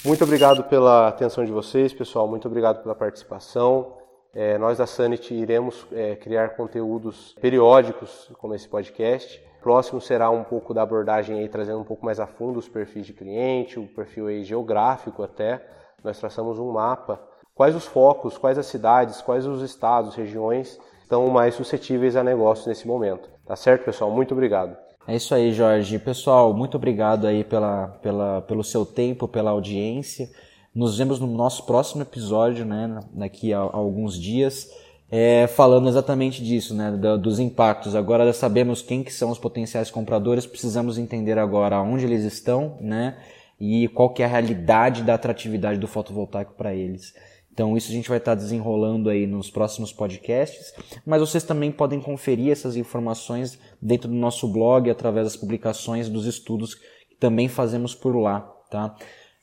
Muito 0.04 0.22
obrigado 0.22 0.64
pela 0.64 1.08
atenção 1.08 1.44
de 1.44 1.50
vocês, 1.50 1.92
pessoal. 1.92 2.28
Muito 2.28 2.46
obrigado 2.46 2.80
pela 2.80 2.94
participação. 2.94 3.99
É, 4.34 4.56
nós 4.58 4.78
da 4.78 4.86
Sanity 4.86 5.34
iremos 5.34 5.86
é, 5.92 6.14
criar 6.14 6.50
conteúdos 6.50 7.34
periódicos 7.40 8.30
como 8.38 8.54
esse 8.54 8.68
podcast. 8.68 9.42
Próximo 9.60 10.00
será 10.00 10.30
um 10.30 10.44
pouco 10.44 10.72
da 10.72 10.82
abordagem 10.82 11.38
aí, 11.38 11.48
trazendo 11.48 11.80
um 11.80 11.84
pouco 11.84 12.04
mais 12.04 12.20
a 12.20 12.26
fundo 12.26 12.58
os 12.58 12.68
perfis 12.68 13.06
de 13.06 13.12
cliente, 13.12 13.78
o 13.78 13.86
perfil 13.86 14.28
aí 14.28 14.44
geográfico 14.44 15.22
até. 15.22 15.62
Nós 16.02 16.18
traçamos 16.18 16.58
um 16.58 16.72
mapa. 16.72 17.20
Quais 17.54 17.74
os 17.74 17.84
focos, 17.84 18.38
quais 18.38 18.56
as 18.56 18.66
cidades, 18.66 19.20
quais 19.20 19.46
os 19.46 19.62
estados, 19.62 20.14
regiões 20.14 20.78
estão 21.02 21.26
mais 21.28 21.54
suscetíveis 21.54 22.14
a 22.16 22.22
negócios 22.22 22.66
nesse 22.66 22.86
momento. 22.86 23.28
Tá 23.44 23.56
certo, 23.56 23.84
pessoal? 23.84 24.10
Muito 24.10 24.32
obrigado. 24.32 24.76
É 25.06 25.16
isso 25.16 25.34
aí, 25.34 25.52
Jorge. 25.52 25.98
Pessoal, 25.98 26.54
muito 26.54 26.76
obrigado 26.76 27.26
aí 27.26 27.42
pela, 27.42 27.88
pela, 28.00 28.42
pelo 28.42 28.62
seu 28.62 28.86
tempo, 28.86 29.26
pela 29.26 29.50
audiência. 29.50 30.28
Nos 30.74 30.98
vemos 30.98 31.18
no 31.18 31.26
nosso 31.26 31.66
próximo 31.66 32.02
episódio, 32.02 32.64
né, 32.64 33.00
daqui 33.12 33.52
a, 33.52 33.58
a 33.58 33.76
alguns 33.76 34.16
dias, 34.16 34.70
é, 35.10 35.48
falando 35.48 35.88
exatamente 35.88 36.44
disso, 36.44 36.74
né, 36.74 36.92
dos 37.20 37.40
impactos. 37.40 37.96
Agora 37.96 38.32
sabemos 38.32 38.80
quem 38.80 39.02
que 39.02 39.12
são 39.12 39.30
os 39.30 39.38
potenciais 39.38 39.90
compradores, 39.90 40.46
precisamos 40.46 40.96
entender 40.96 41.38
agora 41.38 41.82
onde 41.82 42.04
eles 42.04 42.22
estão, 42.22 42.78
né, 42.80 43.18
e 43.58 43.88
qual 43.88 44.10
que 44.10 44.22
é 44.22 44.26
a 44.26 44.28
realidade 44.28 45.02
da 45.02 45.14
atratividade 45.14 45.78
do 45.78 45.88
fotovoltaico 45.88 46.54
para 46.54 46.72
eles. 46.72 47.12
Então 47.52 47.76
isso 47.76 47.90
a 47.90 47.94
gente 47.94 48.08
vai 48.08 48.18
estar 48.18 48.36
desenrolando 48.36 49.10
aí 49.10 49.26
nos 49.26 49.50
próximos 49.50 49.92
podcasts, 49.92 50.72
mas 51.04 51.20
vocês 51.20 51.42
também 51.42 51.72
podem 51.72 52.00
conferir 52.00 52.52
essas 52.52 52.76
informações 52.76 53.58
dentro 53.82 54.08
do 54.08 54.14
nosso 54.14 54.46
blog 54.46 54.88
através 54.88 55.26
das 55.26 55.36
publicações 55.36 56.08
dos 56.08 56.26
estudos 56.26 56.76
que 56.76 57.16
também 57.18 57.48
fazemos 57.48 57.92
por 57.92 58.16
lá, 58.16 58.40
tá? 58.70 58.94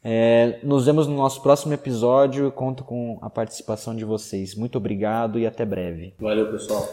É, 0.10 0.60
nos 0.64 0.86
vemos 0.86 1.06
no 1.06 1.18
nosso 1.18 1.44
próximo 1.44 1.74
episódio. 1.74 2.50
Conto 2.50 2.86
com 2.86 3.20
a 3.22 3.30
participação 3.30 3.94
de 3.94 4.06
vocês. 4.06 4.56
Muito 4.56 4.78
obrigado 4.78 5.38
e 5.38 5.46
até 5.46 5.66
breve. 5.66 6.14
Valeu, 6.18 6.50
pessoal. 6.50 6.90